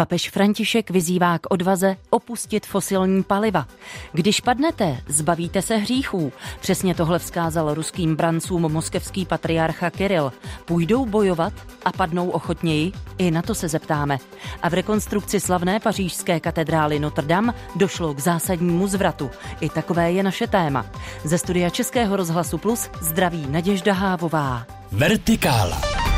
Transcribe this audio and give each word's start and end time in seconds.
Papež 0.00 0.30
František 0.30 0.90
vyzývá 0.90 1.38
k 1.38 1.46
odvaze 1.50 1.96
opustit 2.10 2.66
fosilní 2.66 3.22
paliva. 3.22 3.66
Když 4.12 4.40
padnete, 4.40 4.98
zbavíte 5.08 5.62
se 5.62 5.76
hříchů. 5.76 6.32
Přesně 6.60 6.94
tohle 6.94 7.18
vzkázal 7.18 7.74
ruským 7.74 8.16
brancům 8.16 8.62
moskevský 8.62 9.26
patriarcha 9.26 9.90
Kiril. 9.90 10.32
Půjdou 10.64 11.06
bojovat 11.06 11.52
a 11.84 11.92
padnou 11.92 12.30
ochotněji? 12.30 12.92
I 13.18 13.30
na 13.30 13.42
to 13.42 13.54
se 13.54 13.68
zeptáme. 13.68 14.18
A 14.62 14.68
v 14.68 14.74
rekonstrukci 14.74 15.40
slavné 15.40 15.80
pařížské 15.80 16.40
katedrály 16.40 16.98
Notre 16.98 17.26
Dame 17.26 17.54
došlo 17.76 18.14
k 18.14 18.18
zásadnímu 18.18 18.86
zvratu. 18.86 19.30
I 19.60 19.68
takové 19.68 20.12
je 20.12 20.22
naše 20.22 20.46
téma. 20.46 20.86
Ze 21.24 21.38
studia 21.38 21.70
Českého 21.70 22.16
rozhlasu 22.16 22.58
Plus 22.58 22.90
zdraví 23.00 23.46
Naděžda 23.50 23.92
Hávová. 23.92 24.66
Vertikála. 24.92 26.09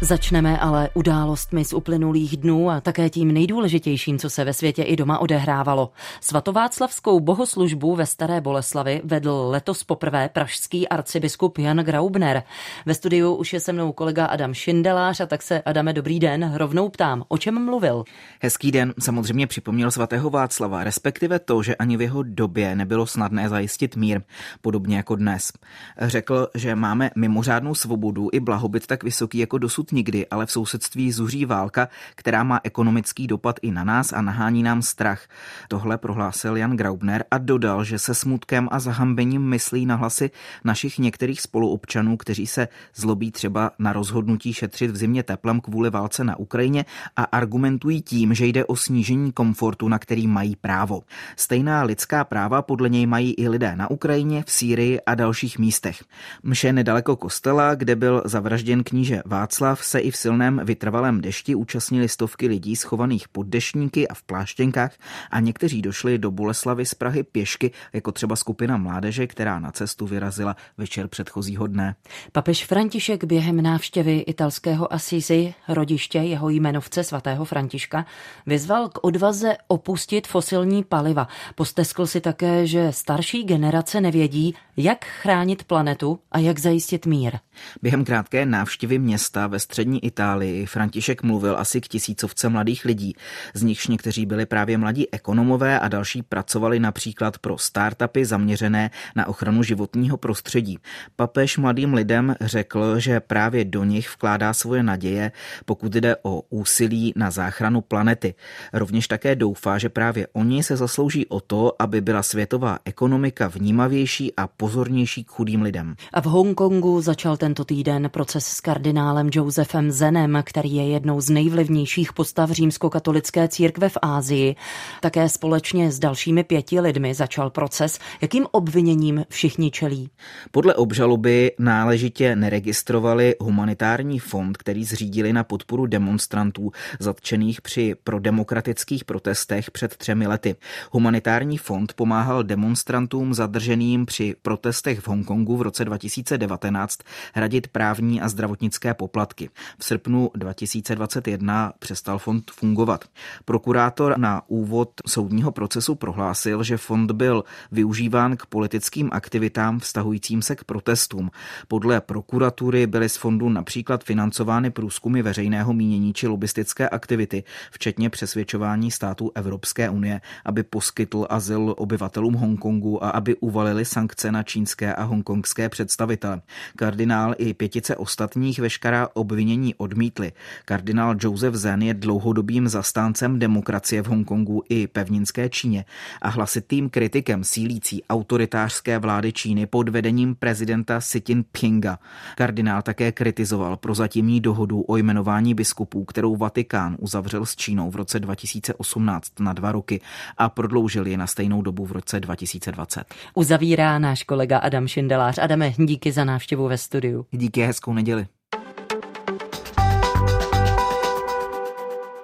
Začneme 0.00 0.58
ale 0.58 0.88
událostmi 0.94 1.64
z 1.64 1.72
uplynulých 1.72 2.36
dnů 2.36 2.70
a 2.70 2.80
také 2.80 3.10
tím 3.10 3.32
nejdůležitějším, 3.32 4.18
co 4.18 4.30
se 4.30 4.44
ve 4.44 4.52
světě 4.52 4.82
i 4.82 4.96
doma 4.96 5.18
odehrávalo. 5.18 5.90
Svatováclavskou 6.20 7.20
bohoslužbu 7.20 7.96
ve 7.96 8.06
Staré 8.06 8.40
Boleslavi 8.40 9.00
vedl 9.04 9.46
letos 9.48 9.84
poprvé 9.84 10.28
pražský 10.28 10.88
arcibiskup 10.88 11.58
Jan 11.58 11.76
Graubner. 11.76 12.42
Ve 12.86 12.94
studiu 12.94 13.34
už 13.34 13.52
je 13.52 13.60
se 13.60 13.72
mnou 13.72 13.92
kolega 13.92 14.26
Adam 14.26 14.54
Šindelář 14.54 15.20
a 15.20 15.26
tak 15.26 15.42
se, 15.42 15.62
Adame, 15.62 15.92
dobrý 15.92 16.20
den, 16.20 16.52
rovnou 16.54 16.88
ptám, 16.88 17.24
o 17.28 17.38
čem 17.38 17.64
mluvil? 17.64 18.04
Hezký 18.40 18.72
den, 18.72 18.94
samozřejmě 18.98 19.46
připomněl 19.46 19.90
svatého 19.90 20.30
Václava, 20.30 20.84
respektive 20.84 21.38
to, 21.38 21.62
že 21.62 21.76
ani 21.76 21.96
v 21.96 22.02
jeho 22.02 22.22
době 22.22 22.76
nebylo 22.76 23.06
snadné 23.06 23.48
zajistit 23.48 23.96
mír, 23.96 24.20
podobně 24.60 24.96
jako 24.96 25.16
dnes. 25.16 25.52
Řekl, 26.00 26.48
že 26.54 26.74
máme 26.74 27.10
mimořádnou 27.16 27.74
svobodu 27.74 28.28
i 28.32 28.40
blahobyt 28.40 28.86
tak 28.86 29.04
vysoký 29.04 29.38
jako 29.38 29.58
dosud 29.58 29.85
nikdy, 29.92 30.26
ale 30.26 30.46
v 30.46 30.52
sousedství 30.52 31.12
zuří 31.12 31.44
válka, 31.44 31.88
která 32.14 32.44
má 32.44 32.60
ekonomický 32.64 33.26
dopad 33.26 33.56
i 33.62 33.70
na 33.70 33.84
nás 33.84 34.12
a 34.12 34.22
nahání 34.22 34.62
nám 34.62 34.82
strach. 34.82 35.28
Tohle 35.68 35.98
prohlásil 35.98 36.56
Jan 36.56 36.76
Graubner 36.76 37.24
a 37.30 37.38
dodal, 37.38 37.84
že 37.84 37.98
se 37.98 38.14
smutkem 38.14 38.68
a 38.70 38.80
zahambením 38.80 39.42
myslí 39.42 39.86
na 39.86 39.96
hlasy 39.96 40.30
našich 40.64 40.98
některých 40.98 41.40
spoluobčanů, 41.40 42.16
kteří 42.16 42.46
se 42.46 42.68
zlobí 42.94 43.30
třeba 43.30 43.70
na 43.78 43.92
rozhodnutí 43.92 44.52
šetřit 44.52 44.90
v 44.90 44.96
zimě 44.96 45.22
teplem 45.22 45.60
kvůli 45.60 45.90
válce 45.90 46.24
na 46.24 46.36
Ukrajině 46.36 46.84
a 47.16 47.22
argumentují 47.22 48.02
tím, 48.02 48.34
že 48.34 48.46
jde 48.46 48.64
o 48.64 48.76
snížení 48.76 49.32
komfortu, 49.32 49.88
na 49.88 49.98
který 49.98 50.26
mají 50.26 50.56
právo. 50.56 51.02
Stejná 51.36 51.82
lidská 51.82 52.24
práva 52.24 52.62
podle 52.62 52.88
něj 52.88 53.06
mají 53.06 53.34
i 53.34 53.48
lidé 53.48 53.76
na 53.76 53.90
Ukrajině, 53.90 54.44
v 54.46 54.52
Sýrii 54.52 55.00
a 55.00 55.14
dalších 55.14 55.58
místech. 55.58 56.04
Mše 56.42 56.72
nedaleko 56.72 57.16
kostela, 57.16 57.74
kde 57.74 57.96
byl 57.96 58.22
zavražděn 58.24 58.84
kníže 58.84 59.22
Václav, 59.26 59.75
se 59.84 59.98
i 59.98 60.10
v 60.10 60.16
silném 60.16 60.60
vytrvalém 60.64 61.20
dešti 61.20 61.54
účastnili 61.54 62.08
stovky 62.08 62.46
lidí 62.46 62.76
schovaných 62.76 63.28
pod 63.28 63.46
deštníky 63.46 64.08
a 64.08 64.14
v 64.14 64.22
pláštěnkách 64.22 64.92
a 65.30 65.40
někteří 65.40 65.82
došli 65.82 66.18
do 66.18 66.30
Boleslavy 66.30 66.86
z 66.86 66.94
Prahy 66.94 67.22
pěšky, 67.22 67.70
jako 67.92 68.12
třeba 68.12 68.36
skupina 68.36 68.76
mládeže, 68.76 69.26
která 69.26 69.58
na 69.58 69.72
cestu 69.72 70.06
vyrazila 70.06 70.56
večer 70.78 71.08
předchozího 71.08 71.66
dne. 71.66 71.94
Papež 72.32 72.64
František 72.64 73.24
během 73.24 73.62
návštěvy 73.62 74.18
italského 74.18 74.92
Assisi, 74.92 75.54
rodiště 75.68 76.18
jeho 76.18 76.48
jmenovce 76.48 77.04
svatého 77.04 77.44
Františka, 77.44 78.06
vyzval 78.46 78.88
k 78.88 79.04
odvaze 79.04 79.56
opustit 79.68 80.26
fosilní 80.26 80.84
paliva. 80.84 81.28
Posteskl 81.54 82.06
si 82.06 82.20
také, 82.20 82.66
že 82.66 82.92
starší 82.92 83.44
generace 83.44 84.00
nevědí, 84.00 84.54
jak 84.76 85.04
chránit 85.04 85.64
planetu 85.64 86.18
a 86.32 86.38
jak 86.38 86.58
zajistit 86.58 87.06
mír. 87.06 87.38
Během 87.82 88.04
krátké 88.04 88.46
návštěvy 88.46 88.98
města 88.98 89.46
ve 89.46 89.58
střední 89.66 90.04
Itálii 90.04 90.66
František 90.66 91.22
mluvil 91.22 91.58
asi 91.58 91.80
k 91.80 91.88
tisícovce 91.88 92.48
mladých 92.48 92.84
lidí, 92.84 93.14
z 93.54 93.62
nichž 93.62 93.86
někteří 93.86 94.26
byli 94.26 94.46
právě 94.46 94.78
mladí 94.78 95.12
ekonomové 95.12 95.80
a 95.80 95.88
další 95.88 96.22
pracovali 96.22 96.80
například 96.80 97.38
pro 97.38 97.58
startupy 97.58 98.24
zaměřené 98.24 98.90
na 99.16 99.26
ochranu 99.26 99.62
životního 99.62 100.16
prostředí. 100.16 100.78
Papež 101.16 101.58
mladým 101.58 101.94
lidem 101.94 102.34
řekl, 102.40 102.98
že 102.98 103.20
právě 103.20 103.64
do 103.64 103.84
nich 103.84 104.14
vkládá 104.14 104.54
svoje 104.54 104.82
naděje, 104.82 105.32
pokud 105.64 105.92
jde 105.92 106.16
o 106.22 106.42
úsilí 106.50 107.12
na 107.16 107.30
záchranu 107.30 107.80
planety. 107.80 108.34
Rovněž 108.72 109.08
také 109.08 109.34
doufá, 109.34 109.78
že 109.78 109.88
právě 109.88 110.26
oni 110.32 110.62
se 110.62 110.76
zaslouží 110.76 111.26
o 111.26 111.40
to, 111.40 111.82
aby 111.82 112.00
byla 112.00 112.22
světová 112.22 112.78
ekonomika 112.84 113.48
vnímavější 113.48 114.36
a 114.36 114.46
pozornější 114.46 115.24
k 115.24 115.30
chudým 115.30 115.62
lidem. 115.62 115.94
A 116.12 116.20
v 116.20 116.26
Hongkongu 116.26 117.00
začal 117.00 117.36
tento 117.36 117.64
týden 117.64 118.10
proces 118.10 118.46
s 118.46 118.60
kardinálem 118.60 119.30
Josefem 119.58 119.90
Zenem, 119.90 120.42
který 120.44 120.74
je 120.74 120.88
jednou 120.88 121.20
z 121.20 121.30
nejvlivnějších 121.30 122.12
postav 122.12 122.50
římskokatolické 122.50 123.48
církve 123.48 123.88
v 123.88 123.98
Ázii. 124.02 124.56
Také 125.00 125.28
společně 125.28 125.92
s 125.92 125.98
dalšími 125.98 126.44
pěti 126.44 126.80
lidmi 126.80 127.14
začal 127.14 127.50
proces. 127.50 127.98
Jakým 128.20 128.46
obviněním 128.50 129.24
všichni 129.28 129.70
čelí? 129.70 130.10
Podle 130.50 130.74
obžaloby 130.74 131.52
náležitě 131.58 132.36
neregistrovali 132.36 133.34
humanitární 133.40 134.18
fond, 134.18 134.56
který 134.56 134.84
zřídili 134.84 135.32
na 135.32 135.44
podporu 135.44 135.86
demonstrantů 135.86 136.72
zatčených 137.00 137.60
při 137.60 137.94
prodemokratických 138.04 139.04
protestech 139.04 139.70
před 139.70 139.96
třemi 139.96 140.26
lety. 140.26 140.56
Humanitární 140.92 141.58
fond 141.58 141.92
pomáhal 141.92 142.42
demonstrantům 142.42 143.34
zadrženým 143.34 144.06
při 144.06 144.34
protestech 144.42 145.00
v 145.00 145.08
Hongkongu 145.08 145.56
v 145.56 145.62
roce 145.62 145.84
2019 145.84 146.98
hradit 147.34 147.68
právní 147.68 148.20
a 148.20 148.28
zdravotnické 148.28 148.94
poplatky. 148.94 149.45
V 149.78 149.84
srpnu 149.84 150.30
2021 150.34 151.72
přestal 151.78 152.18
fond 152.18 152.50
fungovat. 152.50 153.04
Prokurátor 153.44 154.18
na 154.18 154.42
úvod 154.46 154.90
soudního 155.06 155.52
procesu 155.52 155.94
prohlásil, 155.94 156.62
že 156.62 156.76
fond 156.76 157.12
byl 157.12 157.44
využíván 157.72 158.36
k 158.36 158.46
politickým 158.46 159.08
aktivitám 159.12 159.78
vztahujícím 159.78 160.42
se 160.42 160.56
k 160.56 160.64
protestům. 160.64 161.30
Podle 161.68 162.00
prokuratury 162.00 162.86
byly 162.86 163.08
z 163.08 163.16
fondu 163.16 163.48
například 163.48 164.04
financovány 164.04 164.70
průzkumy 164.70 165.22
veřejného 165.22 165.72
mínění 165.72 166.12
či 166.14 166.26
lobistické 166.26 166.88
aktivity, 166.88 167.44
včetně 167.70 168.10
přesvědčování 168.10 168.90
států 168.90 169.30
Evropské 169.34 169.90
unie, 169.90 170.20
aby 170.44 170.62
poskytl 170.62 171.26
azyl 171.30 171.74
obyvatelům 171.78 172.34
Hongkongu 172.34 173.04
a 173.04 173.10
aby 173.10 173.36
uvalili 173.36 173.84
sankce 173.84 174.32
na 174.32 174.42
čínské 174.42 174.94
a 174.94 175.02
hongkongské 175.02 175.68
představitele. 175.68 176.42
Kardinál 176.76 177.34
i 177.38 177.54
pětice 177.54 177.96
ostatních 177.96 178.58
veškerá 178.58 179.08
obvinění 179.14 179.35
odmítli. 179.76 180.32
Kardinál 180.64 181.14
Joseph 181.20 181.54
Zen 181.54 181.82
je 181.82 181.94
dlouhodobým 181.94 182.68
zastáncem 182.68 183.38
demokracie 183.38 184.02
v 184.02 184.06
Hongkongu 184.06 184.62
i 184.68 184.86
pevninské 184.86 185.48
Číně 185.48 185.84
a 186.22 186.28
hlasitým 186.28 186.90
kritikem 186.90 187.44
sílící 187.44 188.02
autoritářské 188.04 188.98
vlády 188.98 189.32
Číny 189.32 189.66
pod 189.66 189.88
vedením 189.88 190.34
prezidenta 190.34 190.98
Xi 190.98 191.22
Jinpinga. 191.28 191.98
Kardinál 192.36 192.82
také 192.82 193.12
kritizoval 193.12 193.76
prozatímní 193.76 194.40
dohodu 194.40 194.80
o 194.80 194.96
jmenování 194.96 195.54
biskupů, 195.54 196.04
kterou 196.04 196.36
Vatikán 196.36 196.96
uzavřel 196.98 197.46
s 197.46 197.56
Čínou 197.56 197.90
v 197.90 197.96
roce 197.96 198.20
2018 198.20 199.40
na 199.40 199.52
dva 199.52 199.72
roky 199.72 200.00
a 200.38 200.48
prodloužil 200.48 201.06
je 201.06 201.16
na 201.16 201.26
stejnou 201.26 201.62
dobu 201.62 201.86
v 201.86 201.92
roce 201.92 202.20
2020. 202.20 203.04
Uzavírá 203.34 203.98
náš 203.98 204.22
kolega 204.22 204.58
Adam 204.58 204.88
Šindelář. 204.88 205.38
Adame, 205.38 205.72
díky 205.78 206.12
za 206.12 206.24
návštěvu 206.24 206.68
ve 206.68 206.78
studiu. 206.78 207.26
Díky, 207.30 207.62
hezkou 207.62 207.92
neděli. 207.92 208.26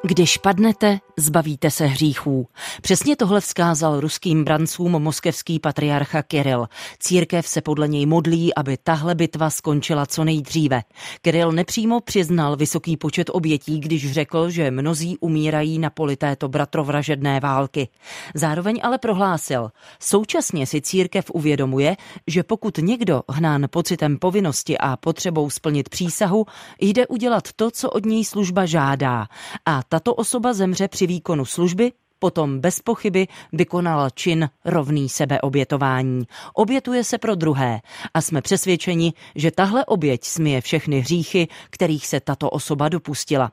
Když 0.05 0.39
padnete, 0.39 0.99
zbavíte 1.17 1.71
se 1.71 1.87
hříchů. 1.87 2.47
Přesně 2.83 3.17
tohle 3.17 3.41
vzkázal 3.41 4.01
ruským 4.01 4.45
brancům 4.45 4.93
moskevský 4.93 5.61
patriarcha 5.61 6.23
Kiril. 6.23 6.67
Církev 6.99 7.49
se 7.49 7.61
podle 7.61 7.89
něj 7.89 8.07
modlí, 8.07 8.55
aby 8.55 8.77
tahle 8.77 9.15
bitva 9.15 9.51
skončila 9.51 10.07
co 10.07 10.25
nejdříve. 10.25 10.83
Kiril 11.21 11.53
nepřímo 11.53 12.01
přiznal 12.01 12.57
vysoký 12.57 12.97
počet 12.97 13.31
obětí, 13.33 13.81
když 13.81 14.13
řekl, 14.13 14.51
že 14.51 14.71
mnozí 14.71 15.19
umírají 15.19 15.79
na 15.79 15.91
poli 15.91 16.17
této 16.17 16.49
bratrovražedné 16.49 17.41
války. 17.41 17.89
Zároveň 18.35 18.81
ale 18.83 18.99
prohlásil, 18.99 19.71
současně 20.01 20.67
si 20.67 20.81
církev 20.81 21.31
uvědomuje, 21.31 21.97
že 22.27 22.43
pokud 22.43 22.79
někdo 22.79 23.23
hnán 23.29 23.67
pocitem 23.71 24.19
povinnosti 24.19 24.79
a 24.79 24.97
potřebou 24.97 25.51
splnit 25.51 25.89
přísahu, 25.89 26.47
jde 26.81 27.07
udělat 27.07 27.49
to, 27.57 27.71
co 27.71 27.91
od 27.91 28.07
něj 28.07 28.25
služba 28.25 28.67
žádá. 28.67 29.27
A 29.67 29.83
tato 29.93 30.15
osoba 30.15 30.53
zemře 30.53 30.89
při 30.89 31.07
výkonu 31.07 31.45
služby, 31.45 31.93
potom 32.19 32.61
bez 32.61 32.81
pochyby 32.81 33.29
vykonala 33.53 34.11
čin 34.11 34.49
rovný 34.65 35.09
sebeobětování. 35.09 36.25
Obětuje 36.55 37.05
se 37.05 37.19
pro 37.19 37.35
druhé 37.35 37.81
a 38.15 38.21
jsme 38.21 38.43
přesvědčeni, 38.43 39.13
že 39.35 39.51
tahle 39.51 39.85
oběť 39.85 40.25
smije 40.25 40.61
všechny 40.61 41.01
hříchy, 41.01 41.49
kterých 41.71 42.07
se 42.07 42.21
tato 42.21 42.51
osoba 42.51 42.89
dopustila. 42.89 43.53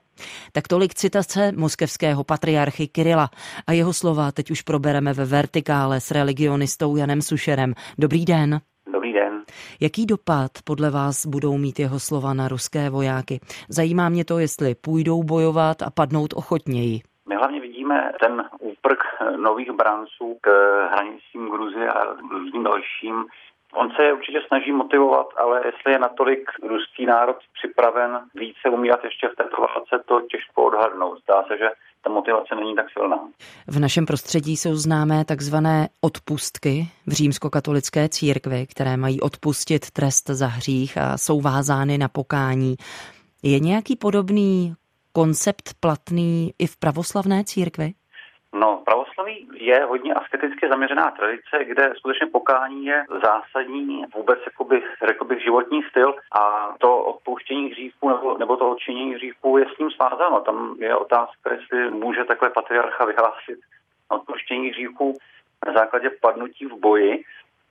Tak 0.52 0.68
tolik 0.68 0.94
citace 0.94 1.52
moskevského 1.52 2.24
patriarchy 2.24 2.88
Kirila 2.88 3.30
a 3.68 3.74
jeho 3.74 3.94
slova 3.94 4.32
teď 4.32 4.52
už 4.52 4.62
probereme 4.62 5.14
ve 5.14 5.26
vertikále 5.26 6.02
s 6.02 6.12
religionistou 6.12 6.96
Janem 6.96 7.22
Sušerem. 7.22 7.74
Dobrý 7.98 8.26
den. 8.26 8.62
Jaký 9.82 10.06
dopad 10.06 10.52
podle 10.64 10.90
vás 10.90 11.26
budou 11.26 11.58
mít 11.58 11.80
jeho 11.80 12.00
slova 12.00 12.34
na 12.34 12.48
ruské 12.48 12.90
vojáky? 12.90 13.40
Zajímá 13.70 14.10
mě 14.10 14.26
to, 14.26 14.40
jestli 14.40 14.76
půjdou 14.76 15.24
bojovat 15.24 15.82
a 15.82 15.90
padnout 15.90 16.34
ochotněji. 16.34 17.00
My 17.30 17.36
hlavně 17.36 17.62
vidíme 17.62 18.12
ten 18.22 18.44
úprk 18.60 19.00
nových 19.38 19.72
branců 19.72 20.38
k 20.42 20.50
hranicím 20.92 21.50
Gruzie 21.52 21.90
a 21.90 22.14
různým 22.32 22.64
dalším 22.64 23.26
On 23.74 23.92
se 23.96 24.14
určitě 24.14 24.40
snaží 24.48 24.72
motivovat, 24.72 25.28
ale 25.38 25.62
jestli 25.66 25.92
je 25.92 26.00
natolik 26.00 26.52
ruský 26.64 27.06
národ 27.06 27.38
připraven 27.54 28.20
více 28.36 28.70
umírat 28.70 29.04
ještě 29.04 29.28
v 29.28 29.36
této 29.36 29.62
válce, 29.62 30.04
to 30.06 30.22
těžko 30.22 30.64
odhadnout. 30.64 31.20
Zdá 31.24 31.44
se, 31.44 31.58
že 31.58 31.70
ta 32.04 32.10
motivace 32.10 32.56
není 32.56 32.76
tak 32.76 32.86
silná. 32.94 33.20
V 33.68 33.80
našem 33.80 34.06
prostředí 34.06 34.58
jsou 34.58 34.76
známé 34.76 35.26
takzvané 35.26 35.88
odpustky 36.02 36.88
v 37.08 37.12
římskokatolické 37.12 38.10
církvi, 38.10 38.68
které 38.72 38.98
mají 38.98 39.22
odpustit 39.22 39.92
trest 39.92 40.28
za 40.30 40.48
hřích 40.48 40.98
a 40.98 41.18
jsou 41.18 41.42
vázány 41.42 41.98
na 41.98 42.08
pokání. 42.08 42.76
Je 43.44 43.60
nějaký 43.60 43.96
podobný 43.96 44.74
koncept 45.12 45.74
platný 45.80 46.54
i 46.60 46.68
v 46.68 46.78
pravoslavné 46.78 47.44
církvi? 47.44 47.94
No, 48.54 48.82
pravoslaví 48.86 49.50
je 49.54 49.86
hodně 49.86 50.14
asketicky 50.14 50.70
zaměřená 50.70 51.12
tradice, 51.12 51.66
kde 51.66 51.94
skutečně 51.98 52.28
pokání 52.28 52.86
je 52.86 53.06
zásadní 53.24 54.06
vůbec, 54.16 54.40
jakoby, 54.46 54.84
řekl 55.08 55.26
bych, 55.26 55.44
životní 55.44 55.84
styl 55.90 56.16
a 56.32 56.74
to 56.80 57.04
odpouštění 57.04 57.70
hříchů 57.70 58.10
nebo, 58.10 58.38
nebo 58.38 58.58
to 58.58 58.70
odčinění 58.70 59.14
hříchů 59.14 59.58
je 59.58 59.66
s 59.76 59.78
ním 59.78 59.92
svázáno. 59.92 60.42
Tam 60.42 60.76
je 60.80 60.96
otázka, 60.96 61.54
jestli 61.54 61.92
může 61.92 62.24
takhle 62.26 62.50
patriarcha 62.50 63.06
vyhlásit 63.06 63.60
odpuštění 64.10 64.70
hříchů 64.70 65.14
na 65.68 65.74
základě 65.74 66.10
padnutí 66.22 66.66
v 66.66 66.80
boji, 66.80 67.24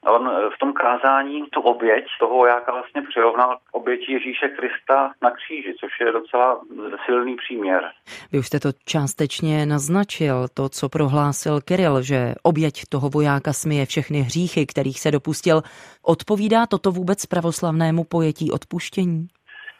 On 0.06 0.28
eh, 0.28 0.50
v 0.54 0.58
tom 0.58 0.72
kázání 0.72 1.46
tu 1.52 1.60
oběť 1.60 2.04
toho 2.20 2.34
vojáka 2.34 2.72
vlastně 2.72 3.02
přirovnal 3.02 3.56
k 3.56 3.74
oběti 3.74 4.12
Ježíše 4.12 4.48
Krista 4.48 5.12
na 5.22 5.30
kříži, 5.30 5.74
což 5.80 5.90
je 6.00 6.12
docela 6.12 6.60
silný 7.06 7.36
příměr. 7.36 7.90
Vy 8.32 8.38
už 8.38 8.46
jste 8.46 8.60
to 8.60 8.68
částečně 8.84 9.66
naznačil, 9.66 10.46
to, 10.54 10.68
co 10.68 10.88
prohlásil 10.88 11.60
Kiril, 11.60 12.02
že 12.02 12.34
oběť 12.42 12.82
toho 12.88 13.08
vojáka 13.08 13.52
smije 13.52 13.86
všechny 13.86 14.18
hříchy, 14.18 14.66
kterých 14.66 15.00
se 15.00 15.10
dopustil. 15.10 15.62
Odpovídá 16.02 16.66
toto 16.66 16.90
vůbec 16.90 17.26
pravoslavnému 17.26 18.04
pojetí 18.04 18.52
odpuštění? 18.52 19.28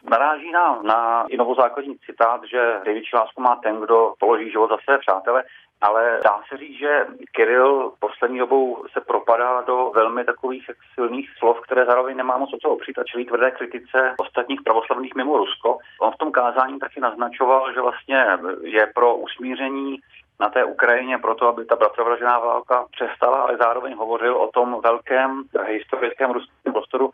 Naráží 0.09 0.51
nám 0.51 0.85
na 0.85 1.25
i 1.29 1.37
novozákonní 1.37 1.95
citát, 2.05 2.41
že 2.51 2.79
největší 2.85 3.15
lásku 3.15 3.41
má 3.41 3.55
ten, 3.63 3.79
kdo 3.81 4.13
položí 4.19 4.51
život 4.51 4.69
za 4.69 4.77
své 4.83 4.97
přátele 4.97 5.43
ale 5.81 6.19
dá 6.23 6.41
se 6.49 6.57
říct, 6.57 6.79
že 6.79 7.05
Kiril 7.31 7.91
poslední 7.99 8.39
dobou 8.39 8.83
se 8.93 9.01
propadá 9.01 9.61
do 9.61 9.91
velmi 9.95 10.23
takových 10.25 10.69
silných 10.93 11.29
slov, 11.37 11.61
které 11.61 11.85
zároveň 11.85 12.17
nemá 12.17 12.37
moc 12.37 12.53
o 12.53 12.57
co 12.57 12.69
opřít 12.69 12.99
a 12.99 13.03
čelí 13.03 13.25
tvrdé 13.25 13.51
kritice 13.51 14.15
ostatních 14.17 14.61
pravoslavných 14.61 15.15
mimo 15.15 15.37
Rusko. 15.37 15.77
On 16.01 16.11
v 16.11 16.17
tom 16.17 16.31
kázání 16.31 16.79
taky 16.79 16.99
naznačoval, 16.99 17.73
že 17.73 17.81
vlastně 17.81 18.25
je 18.63 18.87
pro 18.95 19.15
usmíření 19.15 19.99
na 20.39 20.49
té 20.49 20.65
Ukrajině 20.65 21.17
proto, 21.17 21.47
aby 21.47 21.65
ta 21.65 21.75
bratrovražená 21.75 22.39
válka 22.39 22.85
přestala, 22.91 23.37
ale 23.37 23.57
zároveň 23.57 23.95
hovořil 23.95 24.37
o 24.37 24.51
tom 24.51 24.81
velkém 24.83 25.43
historickém 25.67 26.31
ruském 26.31 26.73
prostoru, 26.73 27.11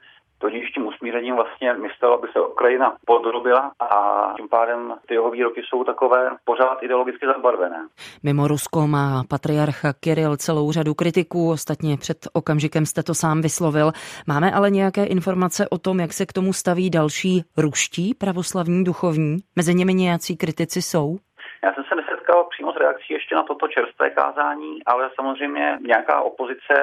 Tudíž 0.55 0.71
tím 0.71 0.87
usmířením 0.87 1.35
vlastně 1.35 1.73
myslel, 1.73 2.13
aby 2.13 2.27
se 2.33 2.39
Ukrajina 2.39 2.95
podrobila 3.05 3.71
a 3.79 4.33
tím 4.37 4.49
pádem 4.49 4.93
ty 5.07 5.13
jeho 5.13 5.31
výroky 5.31 5.61
jsou 5.63 5.83
takové 5.83 6.29
pořád 6.45 6.83
ideologicky 6.83 7.25
zabarvené. 7.25 7.87
Mimo 8.23 8.47
Rusko 8.47 8.87
má 8.87 9.23
patriarcha 9.29 9.93
Kiril 9.93 10.37
celou 10.37 10.71
řadu 10.71 10.93
kritiků, 10.93 11.51
ostatně 11.51 11.97
před 11.97 12.17
okamžikem 12.33 12.85
jste 12.85 13.03
to 13.03 13.13
sám 13.13 13.41
vyslovil. 13.41 13.91
Máme 14.27 14.51
ale 14.51 14.71
nějaké 14.71 15.05
informace 15.05 15.69
o 15.69 15.77
tom, 15.77 15.99
jak 15.99 16.13
se 16.13 16.25
k 16.25 16.33
tomu 16.33 16.53
staví 16.53 16.89
další 16.89 17.43
ruští 17.57 18.13
pravoslavní 18.13 18.83
duchovní? 18.83 19.37
Mezi 19.55 19.75
nimi 19.75 19.93
nějací 19.93 20.37
kritici 20.37 20.81
jsou? 20.81 21.17
Já 21.63 21.73
jsem 21.73 21.83
se 21.83 21.95
nesetkal 22.25 22.43
přímo 22.49 22.73
s 22.73 22.75
reakcí 22.75 23.13
ještě 23.13 23.35
na 23.35 23.43
toto 23.43 23.67
čerstvé 23.67 24.09
kázání, 24.09 24.79
ale 24.85 25.09
samozřejmě 25.15 25.77
nějaká 25.81 26.21
opozice 26.21 26.73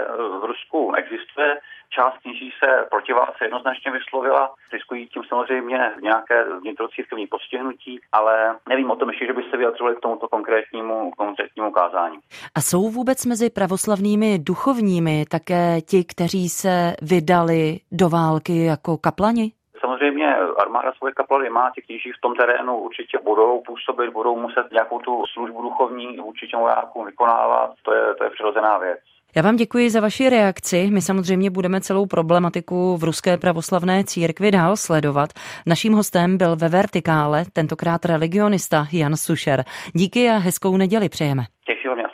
v 0.40 0.44
Rusku 0.44 0.94
existuje. 0.94 1.60
Část 1.90 2.18
kněží 2.22 2.50
se 2.64 2.86
proti 2.90 3.12
válce 3.12 3.44
jednoznačně 3.44 3.92
vyslovila, 3.92 4.54
riskují 4.72 5.08
tím 5.08 5.22
samozřejmě 5.28 5.92
nějaké 6.02 6.44
vnitrocírkevní 6.60 7.26
postihnutí, 7.26 8.00
ale 8.12 8.56
nevím 8.68 8.90
o 8.90 8.96
tom 8.96 9.08
ještě, 9.08 9.26
že 9.26 9.32
by 9.32 9.42
se 9.50 9.56
vyjadřovali 9.56 9.96
k 9.96 10.00
tomuto 10.00 10.28
konkrétnímu, 10.28 11.10
konkrétnímu 11.10 11.70
kázání. 11.70 12.18
A 12.54 12.60
jsou 12.60 12.90
vůbec 12.90 13.26
mezi 13.26 13.50
pravoslavnými 13.50 14.38
duchovními 14.38 15.24
také 15.30 15.80
ti, 15.80 16.04
kteří 16.04 16.48
se 16.48 16.94
vydali 17.02 17.78
do 17.92 18.08
války 18.08 18.64
jako 18.64 18.98
kaplani? 18.98 19.52
Samozřejmě 20.02 20.36
armáda 20.58 20.92
svoje 20.98 21.12
kaplany 21.12 21.50
má, 21.50 21.70
ti 21.74 21.82
kteří 21.82 22.12
v 22.18 22.20
tom 22.20 22.34
terénu 22.34 22.78
určitě 22.78 23.18
budou 23.24 23.62
působit, 23.66 24.10
budou 24.12 24.36
muset 24.36 24.66
nějakou 24.72 24.98
tu 24.98 25.24
službu 25.32 25.62
duchovní 25.62 26.18
určitě 26.18 26.56
vojákům 26.56 27.06
vykonávat, 27.06 27.70
to 27.82 27.94
je, 27.94 28.14
to 28.14 28.24
je 28.24 28.30
přirozená 28.30 28.78
věc. 28.78 28.98
Já 29.36 29.42
vám 29.42 29.56
děkuji 29.56 29.90
za 29.90 30.00
vaši 30.00 30.30
reakci. 30.30 30.88
My 30.92 31.00
samozřejmě 31.00 31.50
budeme 31.50 31.80
celou 31.80 32.06
problematiku 32.06 32.96
v 32.96 33.04
Ruské 33.04 33.36
pravoslavné 33.38 34.04
církvi 34.04 34.50
dál 34.50 34.76
sledovat. 34.76 35.30
Naším 35.66 35.92
hostem 35.92 36.38
byl 36.38 36.56
ve 36.56 36.68
Vertikále, 36.68 37.44
tentokrát 37.52 38.04
religionista 38.04 38.86
Jan 38.92 39.16
Sušer. 39.16 39.64
Díky 39.92 40.28
a 40.28 40.32
hezkou 40.32 40.76
neděli 40.76 41.08
přejeme. 41.08 41.42
Těším 41.66 41.94
mě 41.94 42.04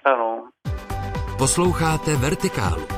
Posloucháte 1.38 2.16
Vertikálu. 2.16 2.97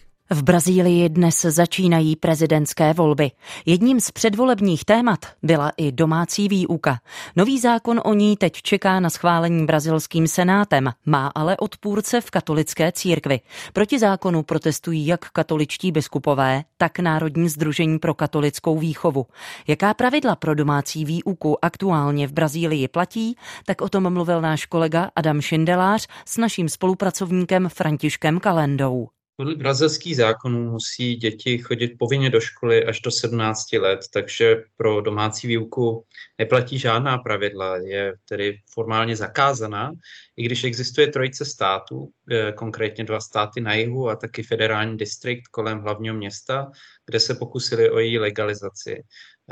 V 0.33 0.43
Brazílii 0.43 1.09
dnes 1.09 1.41
začínají 1.41 2.15
prezidentské 2.15 2.93
volby. 2.93 3.31
Jedním 3.65 3.99
z 3.99 4.11
předvolebních 4.11 4.85
témat 4.85 5.25
byla 5.43 5.71
i 5.77 5.91
domácí 5.91 6.47
výuka. 6.47 6.99
Nový 7.35 7.59
zákon 7.59 8.01
o 8.03 8.13
ní 8.13 8.37
teď 8.37 8.53
čeká 8.53 8.99
na 8.99 9.09
schválení 9.09 9.65
brazilským 9.65 10.27
senátem, 10.27 10.91
má 11.05 11.31
ale 11.35 11.57
odpůrce 11.57 12.21
v 12.21 12.31
katolické 12.31 12.91
církvi. 12.91 13.39
Proti 13.73 13.99
zákonu 13.99 14.43
protestují 14.43 15.07
jak 15.07 15.29
katoličtí 15.29 15.91
biskupové, 15.91 16.63
tak 16.77 16.99
Národní 16.99 17.49
združení 17.49 17.99
pro 17.99 18.13
katolickou 18.13 18.79
výchovu. 18.79 19.25
Jaká 19.67 19.93
pravidla 19.93 20.35
pro 20.35 20.55
domácí 20.55 21.05
výuku 21.05 21.65
aktuálně 21.65 22.27
v 22.27 22.33
Brazílii 22.33 22.87
platí, 22.87 23.35
tak 23.65 23.81
o 23.81 23.89
tom 23.89 24.13
mluvil 24.13 24.41
náš 24.41 24.65
kolega 24.65 25.09
Adam 25.15 25.41
Šindelář 25.41 26.07
s 26.25 26.37
naším 26.37 26.69
spolupracovníkem 26.69 27.69
Františkem 27.69 28.39
Kalendou. 28.39 29.07
Podle 29.41 29.55
brazilských 29.55 30.15
zákonů 30.15 30.71
musí 30.71 31.15
děti 31.15 31.57
chodit 31.57 31.91
povinně 31.99 32.29
do 32.29 32.39
školy 32.39 32.85
až 32.85 33.01
do 33.01 33.11
17 33.11 33.73
let, 33.73 33.99
takže 34.13 34.63
pro 34.77 35.01
domácí 35.01 35.47
výuku 35.47 36.05
neplatí 36.41 36.79
žádná 36.79 37.17
pravidla, 37.17 37.77
je 37.77 38.13
tedy 38.25 38.57
formálně 38.73 39.15
zakázaná, 39.15 39.91
i 40.37 40.43
když 40.43 40.63
existuje 40.63 41.07
trojice 41.07 41.45
států, 41.45 42.09
eh, 42.31 42.51
konkrétně 42.51 43.03
dva 43.03 43.19
státy 43.21 43.61
na 43.61 43.73
jihu 43.73 44.09
a 44.09 44.15
taky 44.15 44.43
federální 44.43 44.97
distrikt 44.97 45.47
kolem 45.47 45.79
hlavního 45.79 46.15
města, 46.15 46.71
kde 47.05 47.19
se 47.19 47.35
pokusili 47.35 47.89
o 47.89 47.99
její 47.99 48.19
legalizaci. 48.19 49.03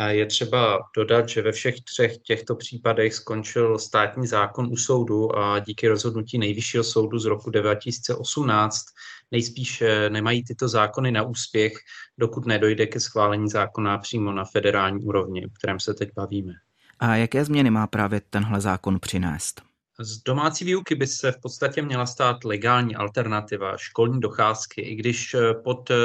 Je 0.08 0.26
třeba 0.26 0.80
dodat, 0.96 1.30
že 1.30 1.42
ve 1.42 1.52
všech 1.52 1.76
třech 1.82 2.18
těchto 2.18 2.56
případech 2.56 3.14
skončil 3.14 3.80
státní 3.80 4.28
zákon 4.28 4.70
u 4.72 4.78
soudu 4.78 5.36
a 5.36 5.60
díky 5.60 5.88
rozhodnutí 5.88 6.38
Nejvyššího 6.38 6.84
soudu 6.84 7.20
z 7.20 7.26
roku 7.26 7.50
2018 7.50 8.86
nejspíš 9.32 9.84
nemají 10.10 10.44
tyto 10.44 10.68
zákony 10.68 11.12
na 11.12 11.24
úspěch, 11.24 11.74
dokud 12.18 12.46
nedojde 12.46 12.88
ke 12.88 13.00
schválení 13.00 13.50
zákona 13.50 13.98
přímo 13.98 14.32
na 14.32 14.46
federální 14.46 15.04
úrovni, 15.04 15.46
o 15.46 15.50
kterém 15.50 15.80
se 15.80 15.94
teď 15.94 16.10
bavíme. 16.16 16.54
A 17.00 17.16
jaké 17.16 17.46
změny 17.46 17.70
má 17.70 17.88
právě 17.88 18.22
tenhle 18.30 18.62
zákon 18.62 19.00
přinést? 19.00 19.70
Z 20.02 20.24
domácí 20.24 20.66
výuky 20.66 20.96
by 20.96 21.08
se 21.08 21.32
v 21.32 21.42
podstatě 21.42 21.82
měla 21.82 22.06
stát 22.06 22.44
legální 22.44 22.96
alternativa 22.96 23.78
školní 23.78 24.20
docházky, 24.20 24.82
i 24.82 24.96
když 24.96 25.34
eh, 25.34 25.54
pod 25.54 25.92
eh, 25.92 25.96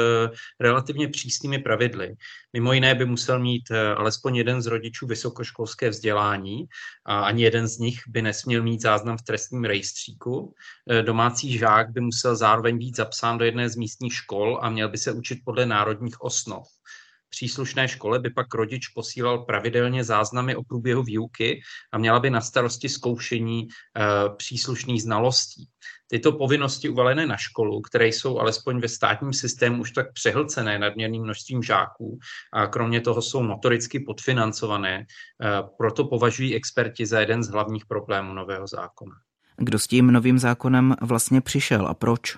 relativně 0.59 1.07
přísnými 1.07 1.59
pravidly. 1.59 2.15
Mimo 2.53 2.73
jiné 2.73 2.95
by 2.95 3.05
musel 3.05 3.39
mít 3.39 3.71
eh, 3.71 3.95
alespoň 3.95 4.35
jeden 4.35 4.61
z 4.61 4.65
rodičů 4.65 5.07
vysokoškolské 5.07 5.89
vzdělání 5.89 6.65
a 7.05 7.19
ani 7.19 7.43
jeden 7.43 7.67
z 7.67 7.77
nich 7.77 7.99
by 8.07 8.21
nesměl 8.21 8.63
mít 8.63 8.81
záznam 8.81 9.17
v 9.17 9.21
trestním 9.21 9.63
rejstříku. 9.63 10.53
Domácí 11.01 11.57
žák 11.57 11.91
by 11.91 12.01
musel 12.01 12.35
zároveň 12.35 12.77
být 12.77 12.95
zapsán 12.95 13.37
do 13.37 13.45
jedné 13.45 13.69
z 13.69 13.75
místních 13.75 14.13
škol 14.13 14.59
a 14.61 14.69
měl 14.69 14.89
by 14.89 14.97
se 14.97 15.11
učit 15.11 15.39
podle 15.45 15.65
národních 15.65 16.21
osnov. 16.21 16.67
Příslušné 17.35 17.87
škole 17.87 18.19
by 18.19 18.29
pak 18.29 18.53
rodič 18.53 18.87
posílal 18.87 19.43
pravidelně 19.43 20.03
záznamy 20.03 20.55
o 20.55 20.63
průběhu 20.63 21.03
výuky 21.03 21.61
a 21.91 21.97
měla 21.97 22.19
by 22.19 22.29
na 22.29 22.41
starosti 22.41 22.89
zkoušení 22.89 23.67
příslušných 24.37 25.03
znalostí. 25.03 25.67
Tyto 26.07 26.31
povinnosti 26.31 26.89
uvalené 26.89 27.25
na 27.25 27.37
školu, 27.37 27.81
které 27.81 28.07
jsou 28.07 28.39
alespoň 28.39 28.79
ve 28.79 28.87
státním 28.87 29.33
systému 29.33 29.81
už 29.81 29.91
tak 29.91 30.13
přehlcené 30.13 30.79
nadměrným 30.79 31.23
množstvím 31.23 31.63
žáků 31.63 32.19
a 32.53 32.67
kromě 32.67 33.01
toho 33.01 33.21
jsou 33.21 33.43
notoricky 33.43 33.99
podfinancované, 33.99 35.05
proto 35.77 36.05
považují 36.05 36.55
experti 36.55 37.05
za 37.05 37.19
jeden 37.19 37.43
z 37.43 37.49
hlavních 37.49 37.85
problémů 37.85 38.33
nového 38.33 38.67
zákona. 38.67 39.15
Kdo 39.57 39.79
s 39.79 39.87
tím 39.87 40.11
novým 40.11 40.39
zákonem 40.39 40.95
vlastně 41.01 41.41
přišel 41.41 41.87
a 41.87 41.93
proč? 41.93 42.37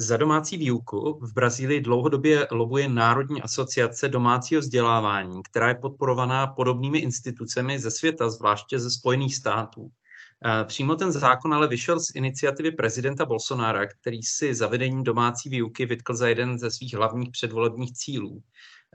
Za 0.00 0.16
domácí 0.16 0.56
výuku 0.56 1.18
v 1.22 1.32
Brazílii 1.32 1.80
dlouhodobě 1.80 2.48
lobuje 2.50 2.88
Národní 2.88 3.42
asociace 3.42 4.08
domácího 4.08 4.60
vzdělávání, 4.60 5.42
která 5.42 5.68
je 5.68 5.74
podporovaná 5.74 6.46
podobnými 6.46 6.98
institucemi 6.98 7.78
ze 7.78 7.90
světa, 7.90 8.30
zvláště 8.30 8.78
ze 8.78 8.90
Spojených 8.90 9.36
států. 9.36 9.90
Přímo 10.64 10.96
ten 10.96 11.12
zákon 11.12 11.54
ale 11.54 11.68
vyšel 11.68 12.00
z 12.00 12.14
iniciativy 12.14 12.72
prezidenta 12.72 13.24
Bolsonara, 13.24 13.86
který 13.86 14.22
si 14.22 14.54
zavedení 14.54 15.04
domácí 15.04 15.48
výuky 15.48 15.86
vytkl 15.86 16.14
za 16.14 16.28
jeden 16.28 16.58
ze 16.58 16.70
svých 16.70 16.94
hlavních 16.94 17.30
předvolebních 17.30 17.92
cílů. 17.92 18.42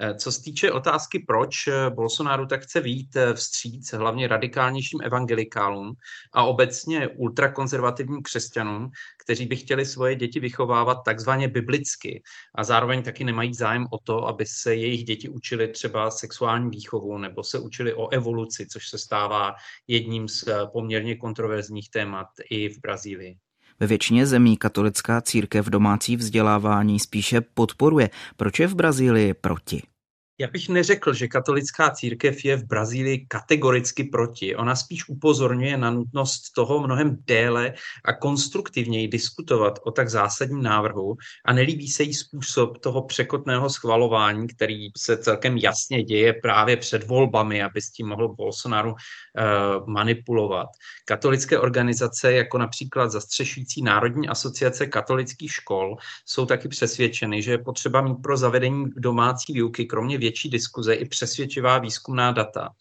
Eh, 0.01 0.15
co 0.15 0.31
se 0.31 0.41
týče 0.41 0.71
otázky, 0.71 1.19
proč 1.27 1.67
eh, 1.67 1.89
Bolsonaro 1.89 2.45
tak 2.45 2.61
chce 2.61 2.81
vít 2.81 3.15
eh, 3.15 3.33
vstříc 3.33 3.93
hlavně 3.93 4.27
radikálnějším 4.27 4.99
evangelikálům 5.03 5.93
a 6.33 6.43
obecně 6.43 7.07
ultrakonzervativním 7.07 8.21
křesťanům, 8.21 8.89
kteří 9.23 9.45
by 9.45 9.55
chtěli 9.55 9.85
svoje 9.85 10.15
děti 10.15 10.39
vychovávat 10.39 10.97
takzvaně 11.05 11.47
biblicky 11.47 12.23
a 12.55 12.63
zároveň 12.63 13.03
taky 13.03 13.23
nemají 13.23 13.53
zájem 13.53 13.85
o 13.91 13.97
to, 14.03 14.27
aby 14.27 14.45
se 14.45 14.75
jejich 14.75 15.03
děti 15.03 15.29
učili 15.29 15.67
třeba 15.67 16.11
sexuální 16.11 16.69
výchovu 16.69 17.17
nebo 17.17 17.43
se 17.43 17.59
učili 17.59 17.93
o 17.93 18.09
evoluci, 18.09 18.67
což 18.67 18.89
se 18.89 18.97
stává 18.97 19.53
jedním 19.87 20.27
z 20.27 20.43
poměrně 20.73 21.15
kontroverzních 21.15 21.89
témat 21.89 22.27
i 22.49 22.69
v 22.69 22.81
Brazílii. 22.81 23.37
Ve 23.79 23.87
většině 23.87 24.25
zemí 24.25 24.57
katolická 24.57 25.21
církev 25.21 25.65
domácí 25.65 26.15
vzdělávání 26.17 26.99
spíše 26.99 27.41
podporuje. 27.41 28.09
Proč 28.37 28.59
je 28.59 28.67
v 28.67 28.75
Brazílii 28.75 29.33
proti? 29.33 29.92
Já 30.39 30.47
bych 30.47 30.69
neřekl, 30.69 31.13
že 31.13 31.27
katolická 31.27 31.89
církev 31.89 32.45
je 32.45 32.57
v 32.57 32.65
Brazílii 32.65 33.25
kategoricky 33.27 34.03
proti. 34.03 34.55
Ona 34.55 34.75
spíš 34.75 35.09
upozorňuje 35.09 35.77
na 35.77 35.91
nutnost 35.91 36.41
toho 36.55 36.79
mnohem 36.79 37.17
déle 37.25 37.73
a 38.05 38.13
konstruktivněji 38.13 39.07
diskutovat 39.07 39.79
o 39.83 39.91
tak 39.91 40.09
zásadním 40.09 40.63
návrhu 40.63 41.15
a 41.45 41.53
nelíbí 41.53 41.87
se 41.87 42.03
jí 42.03 42.13
způsob 42.13 42.77
toho 42.77 43.01
překotného 43.01 43.69
schvalování, 43.69 44.47
který 44.47 44.87
se 44.97 45.17
celkem 45.17 45.57
jasně 45.57 46.03
děje 46.03 46.33
právě 46.33 46.77
před 46.77 47.07
volbami, 47.07 47.63
aby 47.63 47.81
s 47.81 47.91
tím 47.91 48.07
mohl 48.07 48.35
Bolsonaro 48.35 48.91
uh, 48.91 49.87
manipulovat. 49.87 50.67
Katolické 51.05 51.59
organizace, 51.59 52.33
jako 52.33 52.57
například 52.57 53.11
zastřešující 53.11 53.81
Národní 53.81 54.27
asociace 54.27 54.85
katolických 54.85 55.51
škol, 55.51 55.95
jsou 56.25 56.45
taky 56.45 56.67
přesvědčeny, 56.67 57.41
že 57.41 57.51
je 57.51 57.57
potřeba 57.57 58.01
mít 58.01 58.15
pro 58.23 58.37
zavedení 58.37 58.85
domácí 58.97 59.53
výuky, 59.53 59.85
kromě 59.85 60.22
větší 60.23 60.49
diskuze 60.49 60.93
i 60.93 61.05
přesvědčivá 61.05 61.77
výzkumná 61.77 62.31
data. 62.31 62.75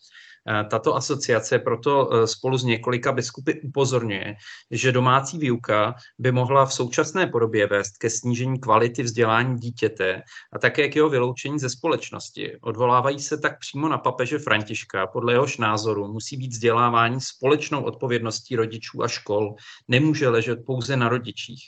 Eh, 0.49 0.65
tato 0.65 0.97
asociace 0.97 1.59
proto 1.59 2.11
eh, 2.13 2.27
spolu 2.27 2.59
s 2.59 2.65
několika 2.65 3.13
biskupy 3.13 3.53
upozorňuje, 3.61 4.35
že 4.71 4.93
domácí 4.93 5.39
výuka 5.39 5.95
by 6.19 6.33
mohla 6.33 6.67
v 6.67 6.75
současné 6.75 7.27
podobě 7.27 7.67
vést 7.67 7.97
ke 7.99 8.11
snížení 8.11 8.61
kvality 8.61 9.03
vzdělání 9.03 9.59
dítěte 9.59 10.23
a 10.53 10.59
také 10.59 10.89
k 10.89 10.97
jeho 10.97 11.09
vyloučení 11.09 11.59
ze 11.59 11.71
společnosti. 11.71 12.57
Odvolávají 12.61 13.21
se 13.21 13.39
tak 13.39 13.59
přímo 13.59 13.89
na 13.89 13.99
papeže 13.99 14.39
Františka, 14.39 15.07
podle 15.07 15.33
jehož 15.33 15.59
názoru 15.59 16.13
musí 16.13 16.37
být 16.37 16.53
vzdělávání 16.53 17.21
společnou 17.21 17.83
odpovědností 17.83 18.57
rodičů 18.57 19.03
a 19.03 19.09
škol, 19.09 19.55
nemůže 19.89 20.29
ležet 20.29 20.59
pouze 20.67 20.97
na 20.97 21.09
rodičích. 21.09 21.63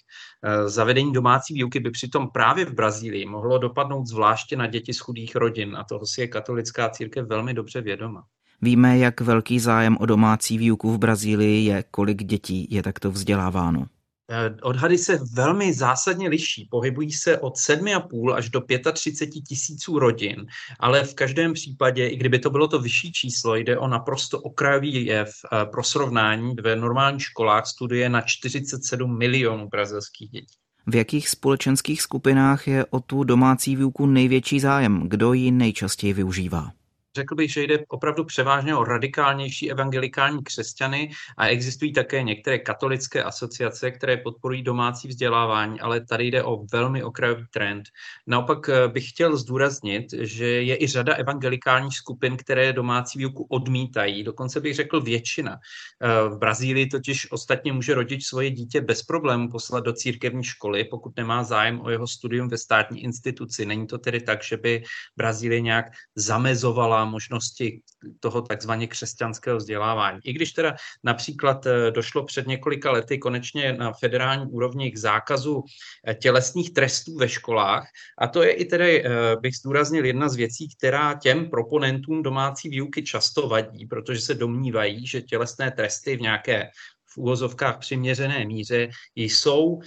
Eh, 0.44 0.68
zavedení 0.68 1.12
domácí 1.12 1.54
výuky 1.54 1.80
by 1.80 1.90
přitom 1.90 2.30
právě 2.30 2.64
v 2.64 2.74
Brazílii 2.74 3.26
mohlo 3.26 3.58
dopadnout 3.58 4.06
zvláště 4.06 4.56
na 4.56 4.66
děti 4.66 4.94
z 4.94 4.98
chudých 4.98 5.36
rodin 5.36 5.76
a 5.76 5.84
toho 5.84 6.06
si 6.06 6.20
je 6.20 6.28
katolická 6.28 6.88
církev 6.88 7.26
velmi 7.26 7.54
dobře 7.54 7.80
vědoma. 7.80 8.24
Víme, 8.64 8.98
jak 8.98 9.20
velký 9.20 9.60
zájem 9.60 9.96
o 10.00 10.06
domácí 10.06 10.58
výuku 10.58 10.92
v 10.92 10.98
Brazílii 10.98 11.64
je, 11.64 11.84
kolik 11.90 12.24
dětí 12.24 12.68
je 12.70 12.82
takto 12.82 13.10
vzděláváno. 13.10 13.86
Eh, 14.30 14.56
odhady 14.62 14.98
se 14.98 15.18
velmi 15.32 15.72
zásadně 15.72 16.28
liší. 16.28 16.68
Pohybují 16.70 17.12
se 17.12 17.38
od 17.38 17.56
7,5 17.56 18.34
až 18.34 18.50
do 18.50 18.60
35 18.92 19.40
tisíců 19.40 19.98
rodin, 19.98 20.46
ale 20.80 21.04
v 21.04 21.14
každém 21.14 21.52
případě, 21.52 22.06
i 22.06 22.16
kdyby 22.16 22.38
to 22.38 22.50
bylo 22.50 22.68
to 22.68 22.78
vyšší 22.78 23.12
číslo, 23.12 23.56
jde 23.56 23.78
o 23.78 23.88
naprosto 23.88 24.40
okrajový 24.40 25.04
jev. 25.04 25.28
Eh, 25.28 25.66
pro 25.66 25.82
srovnání 25.82 26.54
ve 26.62 26.76
normálních 26.76 27.22
školách 27.22 27.66
studuje 27.66 28.08
na 28.08 28.20
47 28.20 29.18
milionů 29.18 29.68
brazilských 29.68 30.30
dětí. 30.30 30.54
V 30.86 30.94
jakých 30.94 31.28
společenských 31.28 32.02
skupinách 32.02 32.68
je 32.68 32.84
o 32.84 33.00
tu 33.00 33.24
domácí 33.24 33.76
výuku 33.76 34.06
největší 34.06 34.60
zájem? 34.60 35.08
Kdo 35.08 35.32
ji 35.32 35.50
nejčastěji 35.50 36.12
využívá? 36.12 36.70
Řekl 37.16 37.34
bych, 37.34 37.52
že 37.52 37.62
jde 37.62 37.84
opravdu 37.88 38.24
převážně 38.24 38.76
o 38.76 38.84
radikálnější 38.84 39.70
evangelikální 39.70 40.42
křesťany 40.42 41.10
a 41.36 41.46
existují 41.46 41.92
také 41.92 42.22
některé 42.22 42.58
katolické 42.58 43.22
asociace, 43.22 43.90
které 43.90 44.16
podporují 44.16 44.62
domácí 44.62 45.08
vzdělávání, 45.08 45.80
ale 45.80 46.06
tady 46.06 46.26
jde 46.26 46.42
o 46.42 46.66
velmi 46.72 47.02
okrajový 47.02 47.44
trend. 47.50 47.88
Naopak 48.26 48.68
eh, 48.68 48.88
bych 48.88 49.08
chtěl 49.10 49.36
zdůraznit, 49.36 50.06
že 50.12 50.46
je 50.46 50.82
i 50.82 50.86
řada 50.86 51.14
evangelikálních 51.14 51.96
skupin, 51.96 52.36
které 52.36 52.72
domácí 52.72 53.18
výuku 53.18 53.46
odmítají, 53.50 54.22
dokonce 54.22 54.60
bych 54.60 54.74
řekl 54.74 55.00
většina. 55.00 55.58
Eh, 56.02 56.28
v 56.28 56.38
Brazílii 56.38 56.86
totiž 56.86 57.32
ostatně 57.32 57.72
může 57.72 57.94
rodič 57.94 58.26
svoje 58.26 58.50
dítě 58.50 58.80
bez 58.80 59.02
problémů 59.02 59.50
poslat 59.50 59.84
do 59.84 59.92
církevní 59.92 60.44
školy, 60.44 60.84
pokud 60.84 61.16
nemá 61.16 61.44
zájem 61.44 61.80
o 61.80 61.90
jeho 61.90 62.06
studium 62.06 62.48
ve 62.48 62.58
státní 62.58 63.04
instituci. 63.04 63.66
Není 63.66 63.86
to 63.86 63.98
tedy 63.98 64.20
tak, 64.20 64.42
že 64.42 64.56
by 64.56 64.82
Brazílie 65.16 65.60
nějak 65.60 65.86
zamezovala 66.16 67.03
možnosti 67.04 67.80
toho 68.20 68.42
takzvaně 68.42 68.86
křesťanského 68.86 69.56
vzdělávání. 69.56 70.20
I 70.24 70.32
když 70.32 70.52
teda 70.52 70.76
například 71.04 71.66
eh, 71.66 71.90
došlo 71.90 72.24
před 72.24 72.46
několika 72.46 72.90
lety 72.90 73.18
konečně 73.18 73.72
na 73.72 73.92
federální 73.92 74.46
úrovni 74.50 74.90
k 74.90 74.98
zákazu 74.98 75.64
eh, 76.06 76.14
tělesných 76.14 76.72
trestů 76.72 77.16
ve 77.16 77.28
školách, 77.28 77.86
a 78.18 78.26
to 78.26 78.42
je 78.42 78.52
i 78.52 78.64
tedy, 78.64 79.04
eh, 79.06 79.10
bych 79.40 79.56
zdůraznil, 79.56 80.04
jedna 80.04 80.28
z 80.28 80.36
věcí, 80.36 80.68
která 80.78 81.14
těm 81.14 81.50
proponentům 81.50 82.22
domácí 82.22 82.68
výuky 82.68 83.02
často 83.02 83.48
vadí, 83.48 83.86
protože 83.86 84.20
se 84.20 84.34
domnívají, 84.34 85.06
že 85.06 85.22
tělesné 85.22 85.70
tresty 85.70 86.16
v 86.16 86.20
nějaké 86.20 86.70
v 87.06 87.18
úvozovkách 87.18 87.78
přiměřené 87.78 88.44
míře 88.44 88.88
jsou 89.14 89.78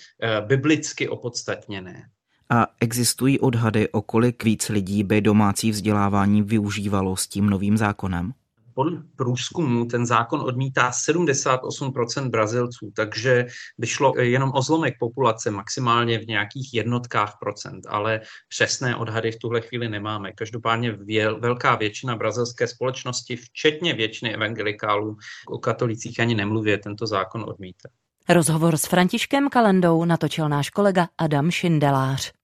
biblicky 0.48 1.10
opodstatněné. 1.10 2.04
A 2.50 2.68
existují 2.80 3.40
odhady, 3.40 3.90
o 3.90 4.02
kolik 4.02 4.44
víc 4.44 4.70
lidí 4.70 5.04
by 5.04 5.22
domácí 5.22 5.72
vzdělávání 5.72 6.42
využívalo 6.42 7.16
s 7.16 7.28
tím 7.28 7.50
novým 7.50 7.78
zákonem? 7.78 8.34
Podle 8.74 9.04
průzkumu 9.16 9.86
ten 9.86 10.06
zákon 10.06 10.42
odmítá 10.42 10.92
78% 10.92 12.30
Brazilců, 12.30 12.92
takže 12.96 13.46
by 13.78 13.88
šlo 13.88 14.14
jenom 14.20 14.52
o 14.56 14.62
zlomek 14.62 14.94
populace, 15.00 15.52
maximálně 15.52 16.20
v 16.20 16.28
nějakých 16.28 16.74
jednotkách 16.74 17.38
procent, 17.40 17.86
ale 17.90 18.22
přesné 18.50 18.96
odhady 18.96 19.32
v 19.32 19.40
tuhle 19.40 19.62
chvíli 19.62 19.90
nemáme. 19.90 20.32
Každopádně 20.32 20.92
věl, 20.92 21.40
velká 21.40 21.76
většina 21.76 22.16
brazilské 22.16 22.68
společnosti, 22.68 23.36
včetně 23.36 23.94
většiny 23.94 24.34
evangelikálů, 24.34 25.18
o 25.48 25.58
katolicích 25.58 26.20
ani 26.20 26.36
nemluvě, 26.36 26.78
tento 26.78 27.08
zákon 27.08 27.46
odmítá. 27.48 27.90
Rozhovor 28.30 28.78
s 28.78 28.86
Františkem 28.86 29.50
Kalendou 29.50 30.06
natočil 30.06 30.50
náš 30.50 30.70
kolega 30.70 31.08
Adam 31.18 31.52
Šindelář. 31.52 32.37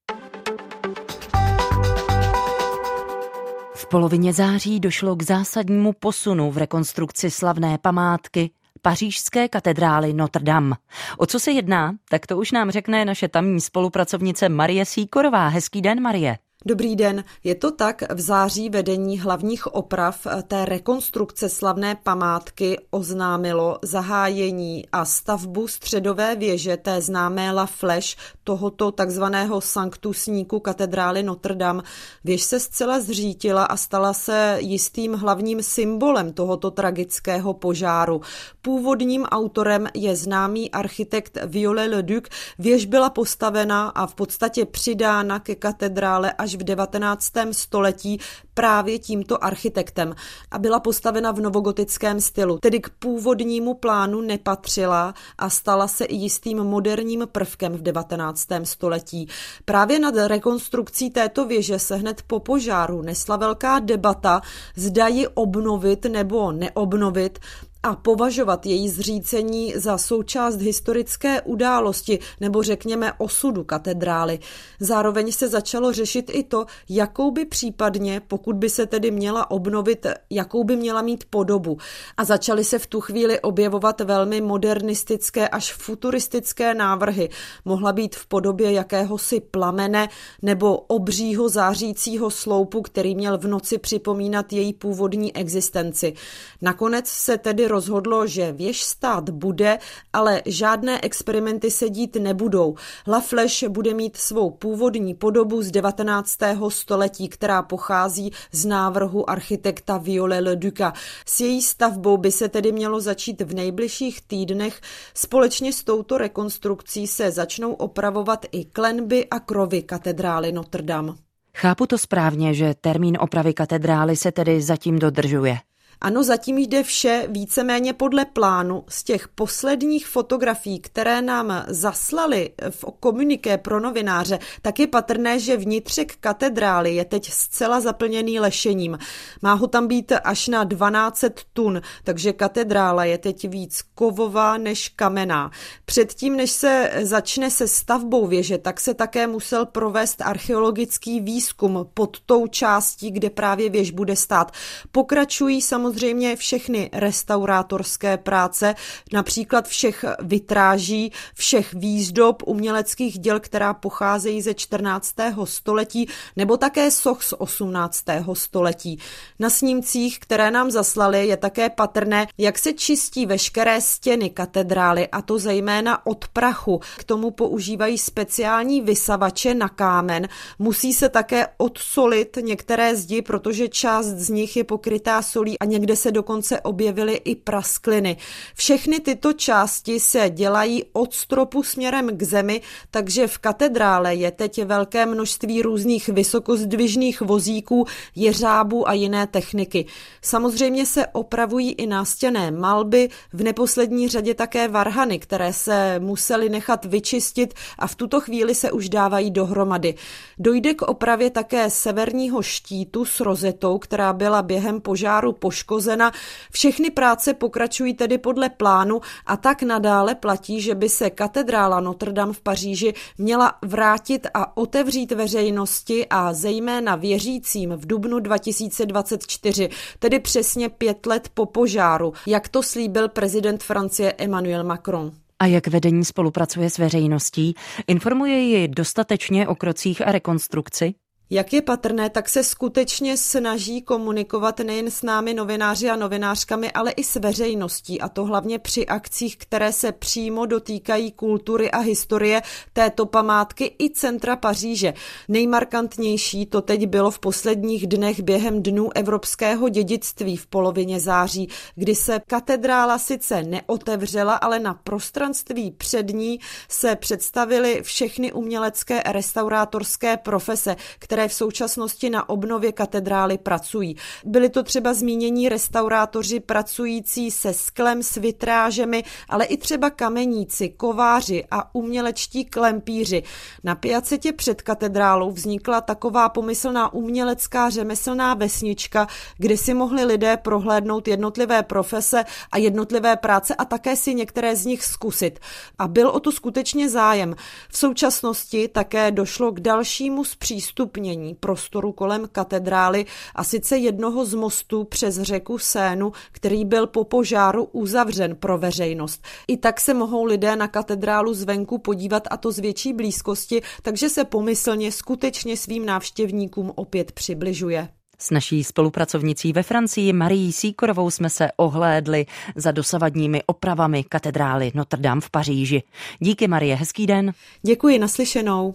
Polovině 3.94 4.32
září 4.32 4.80
došlo 4.80 5.16
k 5.16 5.22
zásadnímu 5.22 5.92
posunu 5.92 6.50
v 6.50 6.58
rekonstrukci 6.58 7.30
slavné 7.30 7.78
památky 7.78 8.50
pařížské 8.82 9.48
katedrály 9.48 10.12
Notre 10.12 10.44
Dame. 10.44 10.76
O 11.18 11.26
co 11.26 11.40
se 11.40 11.50
jedná, 11.50 11.94
tak 12.10 12.26
to 12.26 12.38
už 12.38 12.52
nám 12.52 12.70
řekne 12.70 13.04
naše 13.04 13.28
tamní 13.28 13.60
spolupracovnice 13.60 14.48
Marie 14.48 14.84
Síkorová. 14.84 15.48
Hezký 15.48 15.82
den, 15.82 16.02
Marie. 16.02 16.38
Dobrý 16.66 16.96
den. 16.96 17.24
Je 17.44 17.54
to 17.54 17.70
tak, 17.70 18.02
v 18.14 18.20
září 18.20 18.70
vedení 18.70 19.20
hlavních 19.20 19.66
oprav 19.66 20.26
té 20.48 20.64
rekonstrukce 20.64 21.48
slavné 21.48 21.96
památky 22.02 22.78
oznámilo 22.90 23.78
zahájení 23.82 24.84
a 24.92 25.04
stavbu 25.04 25.68
středové 25.68 26.36
věže 26.36 26.76
té 26.76 27.02
známé 27.02 27.52
La 27.52 27.66
Flèche, 27.66 28.16
tohoto 28.44 28.92
takzvaného 28.92 29.60
sanktusníku 29.60 30.60
katedrály 30.60 31.22
Notre 31.22 31.54
Dame. 31.54 31.82
Věž 32.24 32.42
se 32.42 32.60
zcela 32.60 33.00
zřítila 33.00 33.64
a 33.64 33.76
stala 33.76 34.12
se 34.12 34.56
jistým 34.60 35.12
hlavním 35.12 35.62
symbolem 35.62 36.32
tohoto 36.32 36.70
tragického 36.70 37.54
požáru. 37.54 38.20
Původním 38.62 39.24
autorem 39.24 39.88
je 39.94 40.16
známý 40.16 40.70
architekt 40.70 41.38
Viollet-le-Duc. 41.46 42.24
Věž 42.58 42.86
byla 42.86 43.10
postavena 43.10 43.88
a 43.88 44.06
v 44.06 44.14
podstatě 44.14 44.64
přidána 44.64 45.38
ke 45.38 45.54
katedrále 45.54 46.32
až 46.32 46.53
v 46.56 46.64
19. 46.64 47.32
století 47.52 48.20
právě 48.54 48.98
tímto 48.98 49.44
architektem 49.44 50.14
a 50.50 50.58
byla 50.58 50.80
postavena 50.80 51.32
v 51.32 51.40
novogotickém 51.40 52.20
stylu, 52.20 52.58
tedy 52.58 52.80
k 52.80 52.88
původnímu 52.88 53.74
plánu 53.74 54.20
nepatřila 54.20 55.14
a 55.38 55.50
stala 55.50 55.88
se 55.88 56.04
i 56.04 56.14
jistým 56.14 56.58
moderním 56.58 57.28
prvkem 57.32 57.72
v 57.72 57.82
19. 57.82 58.46
století. 58.64 59.28
Právě 59.64 59.98
nad 59.98 60.14
rekonstrukcí 60.26 61.10
této 61.10 61.46
věže 61.46 61.78
se 61.78 61.96
hned 61.96 62.22
po 62.26 62.40
požáru 62.40 63.02
nesla 63.02 63.36
velká 63.36 63.78
debata, 63.78 64.40
zda 64.76 65.06
ji 65.06 65.28
obnovit 65.28 66.04
nebo 66.04 66.52
neobnovit, 66.52 67.38
a 67.84 67.96
považovat 67.96 68.66
její 68.66 68.88
zřícení 68.88 69.74
za 69.76 69.98
součást 69.98 70.56
historické 70.56 71.40
události 71.40 72.18
nebo 72.40 72.62
řekněme 72.62 73.12
osudu 73.18 73.64
katedrály. 73.64 74.38
Zároveň 74.80 75.32
se 75.32 75.48
začalo 75.48 75.92
řešit 75.92 76.30
i 76.34 76.42
to, 76.42 76.66
jakou 76.88 77.30
by 77.30 77.44
případně, 77.44 78.20
pokud 78.28 78.56
by 78.56 78.70
se 78.70 78.86
tedy 78.86 79.10
měla 79.10 79.50
obnovit, 79.50 80.06
jakou 80.30 80.64
by 80.64 80.76
měla 80.76 81.02
mít 81.02 81.24
podobu. 81.30 81.76
A 82.16 82.24
začaly 82.24 82.64
se 82.64 82.78
v 82.78 82.86
tu 82.86 83.00
chvíli 83.00 83.40
objevovat 83.40 84.00
velmi 84.00 84.40
modernistické 84.40 85.48
až 85.48 85.72
futuristické 85.72 86.74
návrhy. 86.74 87.28
Mohla 87.64 87.92
být 87.92 88.16
v 88.16 88.26
podobě 88.26 88.72
jakéhosi 88.72 89.40
plamene 89.40 90.08
nebo 90.42 90.76
obřího 90.76 91.48
zářícího 91.48 92.30
sloupu, 92.30 92.82
který 92.82 93.14
měl 93.14 93.38
v 93.38 93.46
noci 93.46 93.78
připomínat 93.78 94.52
její 94.52 94.72
původní 94.72 95.36
existenci. 95.36 96.14
Nakonec 96.62 97.08
se 97.08 97.38
tedy 97.38 97.68
rozhodlo, 97.74 98.26
že 98.26 98.52
věž 98.52 98.82
stát 98.82 99.30
bude, 99.30 99.78
ale 100.12 100.42
žádné 100.46 101.00
experimenty 101.02 101.70
se 101.70 101.90
dít 101.90 102.16
nebudou. 102.16 102.74
La 103.08 103.20
Flèche 103.20 103.68
bude 103.68 103.94
mít 103.94 104.16
svou 104.16 104.50
původní 104.50 105.14
podobu 105.14 105.62
z 105.62 105.70
19. 105.70 106.38
století, 106.68 107.28
která 107.28 107.62
pochází 107.62 108.32
z 108.52 108.64
návrhu 108.66 109.30
architekta 109.30 109.98
Viole 109.98 110.40
Le 110.40 110.56
Duca. 110.56 110.92
S 111.26 111.40
její 111.40 111.62
stavbou 111.62 112.16
by 112.16 112.32
se 112.32 112.48
tedy 112.48 112.72
mělo 112.72 113.00
začít 113.00 113.40
v 113.40 113.54
nejbližších 113.54 114.22
týdnech. 114.22 114.80
Společně 115.14 115.72
s 115.72 115.84
touto 115.84 116.18
rekonstrukcí 116.18 117.06
se 117.06 117.30
začnou 117.30 117.72
opravovat 117.72 118.46
i 118.52 118.64
klenby 118.64 119.26
a 119.30 119.40
krovy 119.40 119.82
katedrály 119.82 120.52
Notre 120.52 120.82
Dame. 120.82 121.12
Chápu 121.56 121.86
to 121.86 121.98
správně, 121.98 122.54
že 122.54 122.74
termín 122.80 123.16
opravy 123.20 123.54
katedrály 123.54 124.16
se 124.16 124.32
tedy 124.32 124.62
zatím 124.62 124.98
dodržuje. 124.98 125.58
Ano, 126.00 126.24
zatím 126.24 126.58
jde 126.58 126.82
vše 126.82 127.26
víceméně 127.28 127.92
podle 127.92 128.24
plánu. 128.24 128.84
Z 128.88 129.02
těch 129.02 129.28
posledních 129.28 130.06
fotografií, 130.06 130.80
které 130.80 131.22
nám 131.22 131.64
zaslali 131.68 132.50
v 132.70 132.84
komuniké 133.00 133.58
pro 133.58 133.80
novináře, 133.80 134.38
tak 134.62 134.78
je 134.78 134.86
patrné, 134.86 135.38
že 135.38 135.56
vnitřek 135.56 136.16
katedrály 136.20 136.94
je 136.94 137.04
teď 137.04 137.30
zcela 137.30 137.80
zaplněný 137.80 138.40
lešením. 138.40 138.98
Má 139.42 139.54
ho 139.54 139.66
tam 139.66 139.86
být 139.86 140.12
až 140.24 140.48
na 140.48 140.64
12 140.64 141.24
tun, 141.52 141.80
takže 142.04 142.32
katedrála 142.32 143.04
je 143.04 143.18
teď 143.18 143.48
víc 143.48 143.82
kovová 143.94 144.58
než 144.58 144.88
kamená. 144.88 145.50
Předtím, 145.84 146.36
než 146.36 146.50
se 146.50 146.90
začne 147.02 147.50
se 147.50 147.68
stavbou 147.68 148.26
věže, 148.26 148.58
tak 148.58 148.80
se 148.80 148.94
také 148.94 149.26
musel 149.26 149.66
provést 149.66 150.22
archeologický 150.22 151.20
výzkum 151.20 151.88
pod 151.94 152.20
tou 152.26 152.46
částí, 152.46 153.10
kde 153.10 153.30
právě 153.30 153.70
věž 153.70 153.90
bude 153.90 154.16
stát. 154.16 154.52
Pokračují 154.92 155.62
samozřejmě 155.62 155.83
samozřejmě 155.84 156.36
všechny 156.36 156.90
restaurátorské 156.92 158.16
práce, 158.16 158.74
například 159.12 159.68
všech 159.68 160.04
vitráží, 160.22 161.12
všech 161.34 161.74
výzdob 161.74 162.42
uměleckých 162.46 163.18
děl, 163.18 163.40
která 163.40 163.74
pocházejí 163.74 164.42
ze 164.42 164.54
14. 164.54 165.14
století, 165.44 166.08
nebo 166.36 166.56
také 166.56 166.90
soch 166.90 167.22
z 167.22 167.34
18. 167.38 168.04
století. 168.32 168.98
Na 169.38 169.50
snímcích, 169.50 170.18
které 170.18 170.50
nám 170.50 170.70
zaslali, 170.70 171.26
je 171.26 171.36
také 171.36 171.70
patrné, 171.70 172.26
jak 172.38 172.58
se 172.58 172.72
čistí 172.72 173.26
veškeré 173.26 173.80
stěny 173.80 174.30
katedrály, 174.30 175.08
a 175.08 175.22
to 175.22 175.38
zejména 175.38 176.06
od 176.06 176.28
prachu. 176.28 176.80
K 176.96 177.04
tomu 177.04 177.30
používají 177.30 177.98
speciální 177.98 178.80
vysavače 178.80 179.54
na 179.54 179.68
kámen. 179.68 180.28
Musí 180.58 180.92
se 180.92 181.08
také 181.08 181.46
odsolit 181.56 182.38
některé 182.40 182.96
zdi, 182.96 183.22
protože 183.22 183.68
část 183.68 184.06
z 184.06 184.28
nich 184.28 184.56
je 184.56 184.64
pokrytá 184.64 185.22
solí 185.22 185.58
a 185.58 185.64
někde 185.74 185.96
se 185.96 186.12
dokonce 186.12 186.60
objevily 186.60 187.14
i 187.24 187.34
praskliny. 187.34 188.16
Všechny 188.54 189.00
tyto 189.00 189.32
části 189.32 190.00
se 190.00 190.30
dělají 190.30 190.84
od 190.92 191.14
stropu 191.14 191.62
směrem 191.62 192.16
k 192.16 192.22
zemi, 192.22 192.60
takže 192.90 193.26
v 193.26 193.38
katedrále 193.38 194.14
je 194.14 194.30
teď 194.30 194.64
velké 194.64 195.06
množství 195.06 195.62
různých 195.62 196.08
vysokozdvižných 196.08 197.20
vozíků, 197.20 197.86
jeřábů 198.14 198.88
a 198.88 198.92
jiné 198.92 199.26
techniky. 199.26 199.86
Samozřejmě 200.22 200.86
se 200.86 201.06
opravují 201.06 201.72
i 201.72 201.86
nástěné 201.86 202.50
malby, 202.50 203.10
v 203.32 203.42
neposlední 203.42 204.08
řadě 204.08 204.34
také 204.34 204.68
varhany, 204.68 205.18
které 205.18 205.52
se 205.52 205.98
musely 205.98 206.48
nechat 206.48 206.84
vyčistit 206.84 207.54
a 207.78 207.86
v 207.86 207.94
tuto 207.94 208.20
chvíli 208.20 208.54
se 208.54 208.72
už 208.72 208.88
dávají 208.88 209.30
dohromady. 209.30 209.94
Dojde 210.38 210.74
k 210.74 210.82
opravě 210.82 211.30
také 211.30 211.70
severního 211.70 212.42
štítu 212.42 213.04
s 213.04 213.20
rozetou, 213.20 213.78
která 213.78 214.12
byla 214.12 214.42
během 214.42 214.80
požáru 214.80 215.32
poškozena. 215.64 216.12
Všechny 216.50 216.90
práce 216.90 217.34
pokračují 217.34 217.94
tedy 217.94 218.18
podle 218.18 218.48
plánu 218.48 219.00
a 219.26 219.36
tak 219.36 219.62
nadále 219.62 220.14
platí, 220.14 220.60
že 220.60 220.74
by 220.74 220.88
se 220.88 221.10
katedrála 221.10 221.80
Notre 221.80 222.12
Dame 222.12 222.32
v 222.32 222.40
Paříži 222.40 222.94
měla 223.18 223.54
vrátit 223.62 224.26
a 224.34 224.56
otevřít 224.56 225.12
veřejnosti 225.12 226.06
a 226.10 226.32
zejména 226.32 226.96
věřícím 226.96 227.70
v 227.70 227.86
dubnu 227.86 228.18
2024, 228.18 229.68
tedy 229.98 230.20
přesně 230.20 230.68
pět 230.68 231.06
let 231.06 231.28
po 231.34 231.46
požáru, 231.46 232.12
jak 232.26 232.48
to 232.48 232.62
slíbil 232.62 233.08
prezident 233.08 233.62
Francie 233.62 234.12
Emmanuel 234.12 234.64
Macron. 234.64 235.12
A 235.38 235.46
jak 235.46 235.66
vedení 235.66 236.04
spolupracuje 236.04 236.70
s 236.70 236.78
veřejností? 236.78 237.54
Informuje 237.86 238.38
ji 238.38 238.68
dostatečně 238.68 239.48
o 239.48 239.54
krocích 239.54 240.06
a 240.06 240.12
rekonstrukci? 240.12 240.94
Jak 241.30 241.52
je 241.52 241.62
patrné, 241.62 242.10
tak 242.10 242.28
se 242.28 242.44
skutečně 242.44 243.16
snaží 243.16 243.82
komunikovat 243.82 244.58
nejen 244.58 244.90
s 244.90 245.02
námi 245.02 245.34
novináři 245.34 245.90
a 245.90 245.96
novinářkami, 245.96 246.72
ale 246.72 246.90
i 246.90 247.04
s 247.04 247.14
veřejností 247.14 248.00
a 248.00 248.08
to 248.08 248.24
hlavně 248.24 248.58
při 248.58 248.86
akcích, 248.86 249.36
které 249.36 249.72
se 249.72 249.92
přímo 249.92 250.46
dotýkají 250.46 251.12
kultury 251.12 251.70
a 251.70 251.78
historie 251.78 252.42
této 252.72 253.06
památky 253.06 253.76
i 253.78 253.90
centra 253.90 254.36
Paříže. 254.36 254.94
Nejmarkantnější 255.28 256.46
to 256.46 256.62
teď 256.62 256.86
bylo 256.86 257.10
v 257.10 257.18
posledních 257.18 257.86
dnech 257.86 258.20
během 258.20 258.62
dnů 258.62 258.90
evropského 258.94 259.68
dědictví 259.68 260.36
v 260.36 260.46
polovině 260.46 261.00
září, 261.00 261.48
kdy 261.74 261.94
se 261.94 262.20
katedrála 262.26 262.98
sice 262.98 263.42
neotevřela, 263.42 264.34
ale 264.34 264.58
na 264.58 264.74
prostranství 264.74 265.70
před 265.70 266.10
ní 266.10 266.40
se 266.68 266.96
představily 266.96 267.82
všechny 267.82 268.32
umělecké 268.32 269.02
restaurátorské 269.06 270.16
profese, 270.16 270.76
které 270.98 271.13
které 271.14 271.28
v 271.28 271.34
současnosti 271.34 272.10
na 272.10 272.28
obnově 272.28 272.72
katedrály 272.72 273.38
pracují. 273.38 273.96
Byli 274.24 274.48
to 274.48 274.62
třeba 274.62 274.94
zmínění 274.94 275.48
restaurátoři 275.48 276.40
pracující 276.40 277.30
se 277.30 277.52
sklem, 277.52 278.02
s 278.02 278.14
vitrážemi, 278.14 279.04
ale 279.28 279.44
i 279.44 279.56
třeba 279.56 279.90
kameníci, 279.90 280.68
kováři 280.68 281.44
a 281.50 281.74
umělečtí 281.74 282.44
klempíři. 282.44 283.22
Na 283.64 283.74
piacetě 283.74 284.32
před 284.32 284.62
katedrálou 284.62 285.30
vznikla 285.30 285.80
taková 285.80 286.28
pomyslná 286.28 286.92
umělecká 286.92 287.70
řemeslná 287.70 288.34
vesnička, 288.34 289.06
kde 289.38 289.56
si 289.56 289.74
mohli 289.74 290.04
lidé 290.04 290.36
prohlédnout 290.36 291.08
jednotlivé 291.08 291.62
profese 291.62 292.24
a 292.52 292.58
jednotlivé 292.58 293.16
práce 293.16 293.54
a 293.54 293.64
také 293.64 293.96
si 293.96 294.14
některé 294.14 294.56
z 294.56 294.66
nich 294.66 294.84
zkusit. 294.84 295.38
A 295.78 295.88
byl 295.88 296.08
o 296.08 296.20
to 296.20 296.32
skutečně 296.32 296.88
zájem. 296.88 297.34
V 297.68 297.78
současnosti 297.78 298.68
také 298.68 299.10
došlo 299.10 299.52
k 299.52 299.60
dalšímu 299.60 300.24
zpřístupnění 300.24 301.03
uvolnění 301.04 301.34
prostoru 301.34 301.92
kolem 301.92 302.28
katedrály 302.32 303.06
a 303.34 303.44
sice 303.44 303.76
jednoho 303.76 304.24
z 304.24 304.34
mostů 304.34 304.84
přes 304.84 305.20
řeku 305.20 305.58
Sénu, 305.58 306.12
který 306.32 306.64
byl 306.64 306.86
po 306.86 307.04
požáru 307.04 307.64
uzavřen 307.64 308.36
pro 308.36 308.58
veřejnost. 308.58 309.24
I 309.48 309.56
tak 309.56 309.80
se 309.80 309.94
mohou 309.94 310.24
lidé 310.24 310.56
na 310.56 310.68
katedrálu 310.68 311.34
zvenku 311.34 311.78
podívat 311.78 312.28
a 312.30 312.36
to 312.36 312.52
z 312.52 312.58
větší 312.58 312.92
blízkosti, 312.92 313.62
takže 313.82 314.08
se 314.08 314.24
pomyslně 314.24 314.92
skutečně 314.92 315.56
svým 315.56 315.86
návštěvníkům 315.86 316.72
opět 316.74 317.12
přibližuje. 317.12 317.88
S 318.18 318.30
naší 318.30 318.64
spolupracovnicí 318.64 319.52
ve 319.52 319.62
Francii 319.62 320.12
Marií 320.12 320.52
Síkorovou 320.52 321.10
jsme 321.10 321.30
se 321.30 321.48
ohlédli 321.56 322.26
za 322.56 322.72
dosavadními 322.72 323.42
opravami 323.46 324.04
katedrály 324.04 324.72
Notre 324.74 325.02
Dame 325.02 325.20
v 325.20 325.30
Paříži. 325.30 325.82
Díky 326.18 326.48
Marie, 326.48 326.74
hezký 326.74 327.06
den. 327.06 327.32
Děkuji, 327.62 327.98
naslyšenou. 327.98 328.74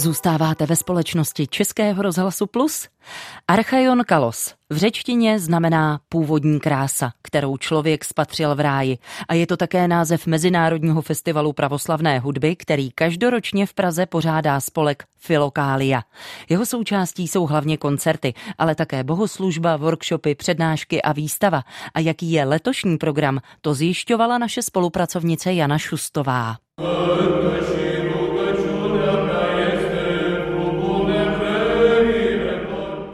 Zůstáváte 0.00 0.66
ve 0.66 0.76
společnosti 0.76 1.46
Českého 1.46 2.02
rozhlasu 2.02 2.46
Plus? 2.46 2.88
Archaion 3.48 4.02
Kalos 4.06 4.54
v 4.70 4.76
řečtině 4.76 5.38
znamená 5.38 6.00
původní 6.08 6.60
krása, 6.60 7.12
kterou 7.22 7.56
člověk 7.56 8.04
spatřil 8.04 8.54
v 8.54 8.60
ráji. 8.60 8.98
A 9.28 9.34
je 9.34 9.46
to 9.46 9.56
také 9.56 9.88
název 9.88 10.26
Mezinárodního 10.26 11.02
festivalu 11.02 11.52
pravoslavné 11.52 12.18
hudby, 12.18 12.56
který 12.56 12.90
každoročně 12.90 13.66
v 13.66 13.74
Praze 13.74 14.06
pořádá 14.06 14.60
spolek 14.60 15.04
Filokália. 15.18 16.02
Jeho 16.48 16.66
součástí 16.66 17.28
jsou 17.28 17.46
hlavně 17.46 17.76
koncerty, 17.76 18.34
ale 18.58 18.74
také 18.74 19.04
bohoslužba, 19.04 19.76
workshopy, 19.76 20.34
přednášky 20.34 21.02
a 21.02 21.12
výstava. 21.12 21.62
A 21.94 22.00
jaký 22.00 22.32
je 22.32 22.44
letošní 22.44 22.98
program, 22.98 23.40
to 23.60 23.74
zjišťovala 23.74 24.38
naše 24.38 24.62
spolupracovnice 24.62 25.52
Jana 25.52 25.78
Šustová. 25.78 26.56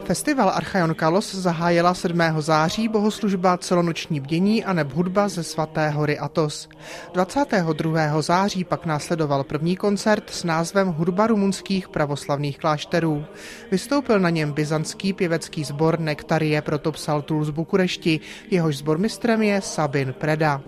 Festival 0.07 0.49
Archaion 0.49 0.95
Kalos 0.95 1.35
zahájila 1.35 1.93
7. 1.93 2.19
září 2.39 2.87
bohoslužba 2.87 3.57
celonoční 3.57 4.19
bdění 4.19 4.65
a 4.65 4.73
neb 4.73 4.93
hudba 4.93 5.29
ze 5.29 5.43
svaté 5.43 5.89
hory 5.89 6.19
Atos. 6.19 6.69
22. 7.13 8.21
září 8.21 8.63
pak 8.63 8.85
následoval 8.85 9.43
první 9.43 9.75
koncert 9.75 10.29
s 10.29 10.43
názvem 10.43 10.87
Hudba 10.87 11.27
rumunských 11.27 11.89
pravoslavných 11.89 12.57
klášterů. 12.57 13.25
Vystoupil 13.71 14.19
na 14.19 14.29
něm 14.29 14.51
byzantský 14.51 15.13
pěvecký 15.13 15.63
sbor 15.63 15.99
Nektarie 15.99 16.61
Protopsaltul 16.61 17.45
z 17.45 17.49
Bukurešti, 17.49 18.19
jehož 18.51 18.77
sbormistrem 18.77 19.41
je 19.41 19.61
Sabin 19.61 20.13
Preda. 20.13 20.61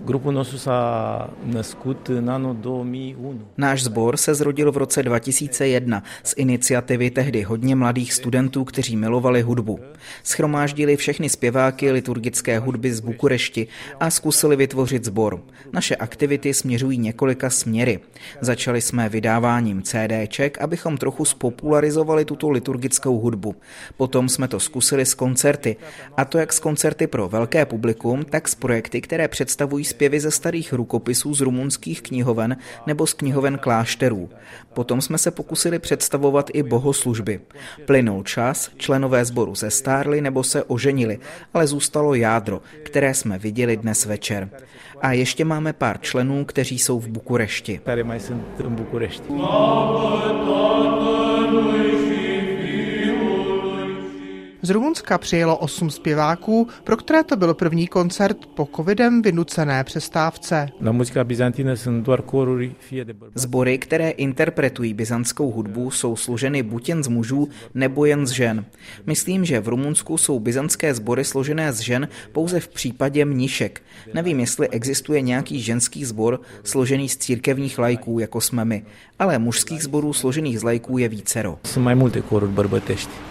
Náš 3.57 3.83
sbor 3.83 4.17
se 4.17 4.35
zrodil 4.35 4.71
v 4.71 4.77
roce 4.77 5.03
2001 5.03 6.03
z 6.23 6.33
iniciativy 6.37 7.11
tehdy 7.11 7.43
hodně 7.43 7.75
mladých 7.75 8.13
studentů, 8.13 8.63
kteří 8.63 8.95
milovali 8.95 9.28
milovali 9.29 9.41
hudbu. 9.41 9.79
Schromáždili 10.23 10.97
všechny 10.97 11.29
zpěváky 11.29 11.91
liturgické 11.91 12.59
hudby 12.59 12.93
z 12.93 12.99
Bukurešti 12.99 13.67
a 13.99 14.09
zkusili 14.09 14.55
vytvořit 14.55 15.05
sbor. 15.05 15.41
Naše 15.73 15.95
aktivity 15.95 16.53
směřují 16.53 16.97
několika 16.97 17.49
směry. 17.49 17.99
Začali 18.41 18.81
jsme 18.81 19.09
vydáváním 19.09 19.81
CDček, 19.81 20.61
abychom 20.61 20.97
trochu 20.97 21.25
spopularizovali 21.25 22.25
tuto 22.25 22.49
liturgickou 22.49 23.19
hudbu. 23.19 23.55
Potom 23.97 24.29
jsme 24.29 24.47
to 24.47 24.59
zkusili 24.59 25.05
s 25.05 25.13
koncerty. 25.13 25.75
A 26.17 26.25
to 26.25 26.37
jak 26.37 26.53
s 26.53 26.59
koncerty 26.59 27.07
pro 27.07 27.29
velké 27.29 27.65
publikum, 27.65 28.25
tak 28.25 28.47
s 28.47 28.55
projekty, 28.55 29.01
které 29.01 29.27
představují 29.27 29.85
zpěvy 29.85 30.19
ze 30.19 30.31
starých 30.31 30.73
rukopisů 30.73 31.33
z 31.33 31.41
rumunských 31.41 32.01
knihoven 32.01 32.57
nebo 32.87 33.07
z 33.07 33.13
knihoven 33.13 33.57
klášterů. 33.57 34.29
Potom 34.73 35.01
jsme 35.01 35.17
se 35.17 35.31
pokusili 35.31 35.79
představovat 35.79 36.49
i 36.53 36.63
bohoslužby. 36.63 37.39
Plynul 37.85 38.23
čas, 38.23 38.69
členové 38.77 39.18
členové 39.19 39.25
sboru 39.25 39.55
zestárli 39.55 40.21
nebo 40.21 40.43
se 40.43 40.63
oženili, 40.63 41.19
ale 41.53 41.67
zůstalo 41.67 42.13
jádro, 42.15 42.61
které 42.83 43.13
jsme 43.13 43.37
viděli 43.37 43.77
dnes 43.77 44.05
večer. 44.05 44.49
A 45.01 45.11
ještě 45.13 45.45
máme 45.45 45.73
pár 45.73 45.99
členů, 46.01 46.45
kteří 46.45 46.79
jsou 46.79 46.99
v 46.99 47.07
Bukurešti. 47.07 47.79
Tady 47.83 48.03
mají 48.03 48.19
v 48.19 48.69
Bukurešti. 48.69 49.33
Z 54.61 54.69
Rumunska 54.69 55.17
přijelo 55.17 55.57
osm 55.57 55.89
zpěváků, 55.89 56.67
pro 56.83 56.97
které 56.97 57.23
to 57.23 57.35
byl 57.35 57.53
první 57.53 57.87
koncert 57.87 58.37
po 58.45 58.67
covidem 58.75 59.21
vynucené 59.21 59.83
přestávce. 59.83 60.69
Zbory, 63.35 63.77
které 63.77 64.09
interpretují 64.09 64.93
byzantskou 64.93 65.51
hudbu, 65.51 65.91
jsou 65.91 66.15
složeny 66.15 66.63
buď 66.63 66.89
jen 66.89 67.03
z 67.03 67.07
mužů 67.07 67.49
nebo 67.73 68.05
jen 68.05 68.27
z 68.27 68.31
žen. 68.31 68.65
Myslím, 69.05 69.45
že 69.45 69.59
v 69.59 69.67
Rumunsku 69.67 70.17
jsou 70.17 70.39
byzantské 70.39 70.93
sbory 70.93 71.23
složené 71.23 71.73
z 71.73 71.79
žen 71.79 72.07
pouze 72.31 72.59
v 72.59 72.67
případě 72.67 73.25
mnišek. 73.25 73.81
Nevím, 74.13 74.39
jestli 74.39 74.69
existuje 74.69 75.21
nějaký 75.21 75.61
ženský 75.61 76.05
sbor 76.05 76.41
složený 76.63 77.09
z 77.09 77.17
církevních 77.17 77.79
lajků, 77.79 78.19
jako 78.19 78.41
jsme 78.41 78.65
my, 78.65 78.85
ale 79.19 79.39
mužských 79.39 79.83
sborů 79.83 80.13
složených 80.13 80.59
z 80.59 80.63
lajků 80.63 80.97
je 80.97 81.09
vícero. 81.09 81.59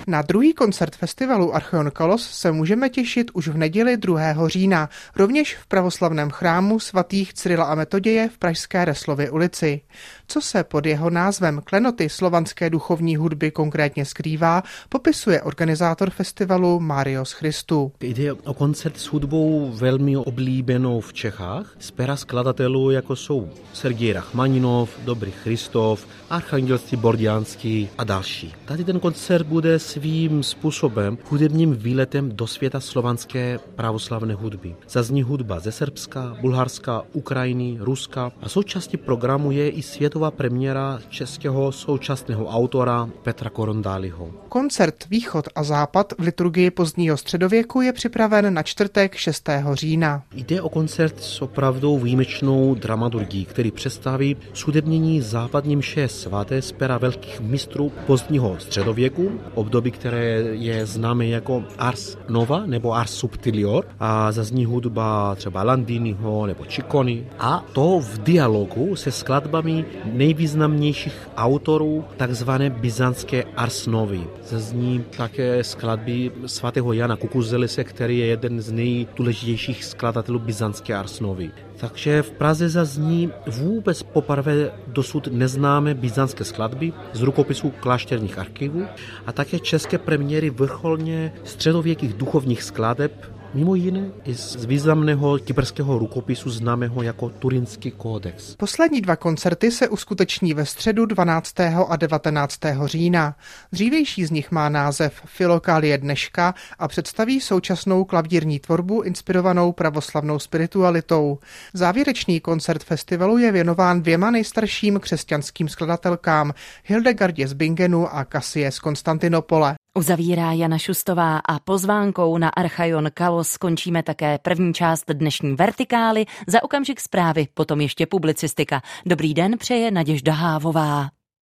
Na 0.07 0.23
druhý 0.23 0.53
koncert 0.53 0.97
festivalu 0.97 1.17
Archeon 1.52 1.90
Kalos 1.90 2.31
se 2.31 2.52
můžeme 2.52 2.88
těšit 2.88 3.31
už 3.35 3.48
v 3.48 3.57
neděli 3.57 3.96
2. 3.96 4.48
října, 4.48 4.88
rovněž 5.16 5.57
v 5.57 5.66
pravoslavném 5.66 6.31
chrámu 6.31 6.81
svatých 6.81 7.35
Cyrila 7.35 7.64
a 7.64 7.74
Metoděje 7.74 8.28
v 8.28 8.38
Pražské 8.38 8.85
Reslově 8.85 9.31
ulici. 9.31 9.81
Co 10.28 10.40
se 10.40 10.64
pod 10.64 10.87
jeho 10.87 11.11
názvem 11.11 11.61
Klenoty 11.64 12.09
slovanské 12.09 12.70
duchovní 12.70 13.16
hudby 13.16 13.50
konkrétně 13.50 14.04
skrývá, 14.04 14.62
popisuje 14.88 15.42
organizátor 15.42 16.11
festivalu 16.11 16.81
Marios 16.81 17.33
Christu. 17.33 17.92
Jde 18.00 18.33
o 18.33 18.54
koncert 18.54 18.96
s 18.96 19.07
hudbou 19.07 19.72
velmi 19.74 20.16
oblíbenou 20.16 21.00
v 21.00 21.12
Čechách, 21.12 21.76
z 21.78 21.90
pera 21.90 22.16
skladatelů 22.16 22.90
jako 22.90 23.16
jsou 23.16 23.50
Sergej 23.72 24.12
Rachmaninov, 24.12 24.90
Dobrý 25.04 25.31
Christov, 25.31 26.07
Archangelství 26.31 26.96
Bordianský 26.96 27.88
a 27.98 28.04
další. 28.04 28.54
Tady 28.64 28.85
ten 28.85 29.00
koncert 29.00 29.46
bude 29.46 29.78
svým 29.78 30.42
způsobem 30.42 31.08
hudebním 31.31 31.75
výletem 31.75 32.31
do 32.37 32.47
světa 32.47 32.81
slovanské 32.81 33.59
pravoslavné 33.75 34.35
hudby. 34.35 34.77
Zazní 34.88 35.23
hudba 35.23 35.61
ze 35.61 35.73
Srbska, 35.73 36.37
Bulharska, 36.40 37.03
Ukrajiny, 37.12 37.77
Ruska 37.81 38.33
a 38.42 38.49
součástí 38.49 38.97
programu 38.97 39.51
je 39.51 39.71
i 39.71 39.83
světová 39.83 40.31
premiéra 40.31 41.01
českého 41.09 41.73
současného 41.73 42.47
autora 42.47 43.09
Petra 43.23 43.51
Korondáliho. 43.51 44.31
Koncert 44.49 45.09
Východ 45.11 45.49
a 45.55 45.62
Západ 45.62 46.12
v 46.18 46.23
liturgii 46.23 46.71
pozdního 46.71 47.16
středověku 47.16 47.81
je 47.81 47.92
připraven 47.92 48.55
na 48.55 48.62
čtvrtek 48.62 49.14
6. 49.14 49.49
října. 49.73 50.23
Jde 50.35 50.62
o 50.62 50.68
koncert 50.68 51.23
s 51.23 51.42
opravdu 51.42 51.99
výjimečnou 51.99 52.75
dramaturgií, 52.75 53.44
který 53.44 53.71
představí 53.71 54.37
hudebnění 54.66 55.21
západním 55.21 55.79
mše 55.79 56.09
svaté 56.09 56.62
z 56.62 56.73
pera 56.73 56.99
velkých 56.99 57.40
mistrů 57.40 57.92
pozdního 58.07 58.57
středověku, 58.59 59.40
období, 59.55 59.90
které 59.90 60.25
je 60.53 60.87
známé 60.99 61.27
jako 61.27 61.65
Ars 61.79 62.19
Nova 62.29 62.67
nebo 62.67 62.95
Ars 62.95 63.15
Subtilior 63.15 63.87
a 64.01 64.33
zazní 64.33 64.65
hudba 64.65 65.35
třeba 65.35 65.63
Landiniho 65.63 66.47
nebo 66.47 66.65
Ciccone 66.65 67.17
a 67.39 67.65
to 67.73 68.01
v 68.01 68.19
dialogu 68.19 68.97
se 68.97 69.13
skladbami 69.13 69.85
nejvýznamnějších 70.05 71.29
autorů 71.37 72.05
takzvané 72.17 72.71
byzantské 72.71 73.45
Ars 73.57 73.87
Novy. 73.87 74.27
Zazní 74.43 75.05
také 75.17 75.65
skladby 75.65 76.33
svatého 76.47 76.93
Jana 76.93 77.17
Kukuzelise, 77.17 77.85
který 77.85 78.19
je 78.19 78.27
jeden 78.27 78.61
z 78.61 78.73
nejdůležitějších 78.73 79.85
skladatelů 79.85 80.39
byzantské 80.39 80.95
Ars 80.95 81.21
Novy. 81.21 81.51
Takže 81.81 82.23
v 82.23 82.31
Praze 82.31 82.69
zazní 82.69 83.33
vůbec 83.47 84.03
poprvé 84.03 84.71
dosud 84.87 85.29
neznámé 85.33 85.95
byzantské 85.95 86.45
skladby 86.45 86.93
z 87.12 87.23
rukopisů 87.23 87.71
klášterních 87.71 88.38
archivů 88.38 88.87
a 89.27 89.33
také 89.33 89.59
české 89.59 89.99
premiéry 89.99 90.51
vrcholně 90.51 91.33
středověkých 91.45 92.14
duchovních 92.14 92.62
skladeb 92.62 93.38
Mimo 93.59 93.75
jiné 93.75 94.11
i 94.25 94.35
z 94.35 94.64
významného 94.64 95.38
kyperského 95.38 95.99
rukopisu 95.99 96.51
známého 96.51 97.03
jako 97.03 97.29
Turinský 97.29 97.90
kódex. 97.90 98.57
Poslední 98.57 99.01
dva 99.01 99.16
koncerty 99.16 99.71
se 99.71 99.88
uskuteční 99.88 100.55
ve 100.55 100.66
středu 100.66 101.07
12. 101.07 101.61
a 101.88 101.97
19. 101.97 102.59
října. 102.85 103.37
Dřívější 103.73 104.25
z 104.25 104.31
nich 104.31 104.51
má 104.51 104.68
název 104.68 105.23
Filokálie 105.25 105.99
dneška 105.99 106.55
a 106.79 106.88
představí 106.88 107.40
současnou 107.40 108.05
klavírní 108.05 108.59
tvorbu 108.59 109.03
inspirovanou 109.03 109.73
pravoslavnou 109.73 110.38
spiritualitou. 110.38 111.38
Závěrečný 111.75 112.40
koncert 112.40 112.85
festivalu 112.85 113.38
je 113.38 113.53
věnován 113.53 114.03
dvěma 114.03 114.31
nejstarším 114.31 115.01
křesťanským 115.01 115.68
skladatelkám 115.68 116.53
Hildegardě 116.85 117.49
z 117.49 117.53
Bingenu 117.53 118.14
a 118.14 118.25
Kasie 118.25 118.73
z 118.73 118.79
Konstantinopole. 118.79 119.75
Uzavírá 119.94 120.53
Jana 120.53 120.79
Šustová 120.79 121.38
a 121.38 121.59
pozvánkou 121.59 122.38
na 122.38 122.48
Archaion 122.48 123.11
Kalos 123.14 123.48
skončíme 123.48 124.03
také 124.03 124.38
první 124.38 124.74
část 124.74 125.05
dnešní 125.12 125.55
vertikály, 125.55 126.27
za 126.46 126.62
okamžik 126.62 127.01
zprávy, 127.01 127.46
potom 127.55 127.81
ještě 127.81 128.07
publicistika. 128.07 128.83
Dobrý 129.07 129.35
den 129.35 129.59
přeje 129.59 129.90
Naděžda 129.90 130.33
Hávová. 130.33 131.17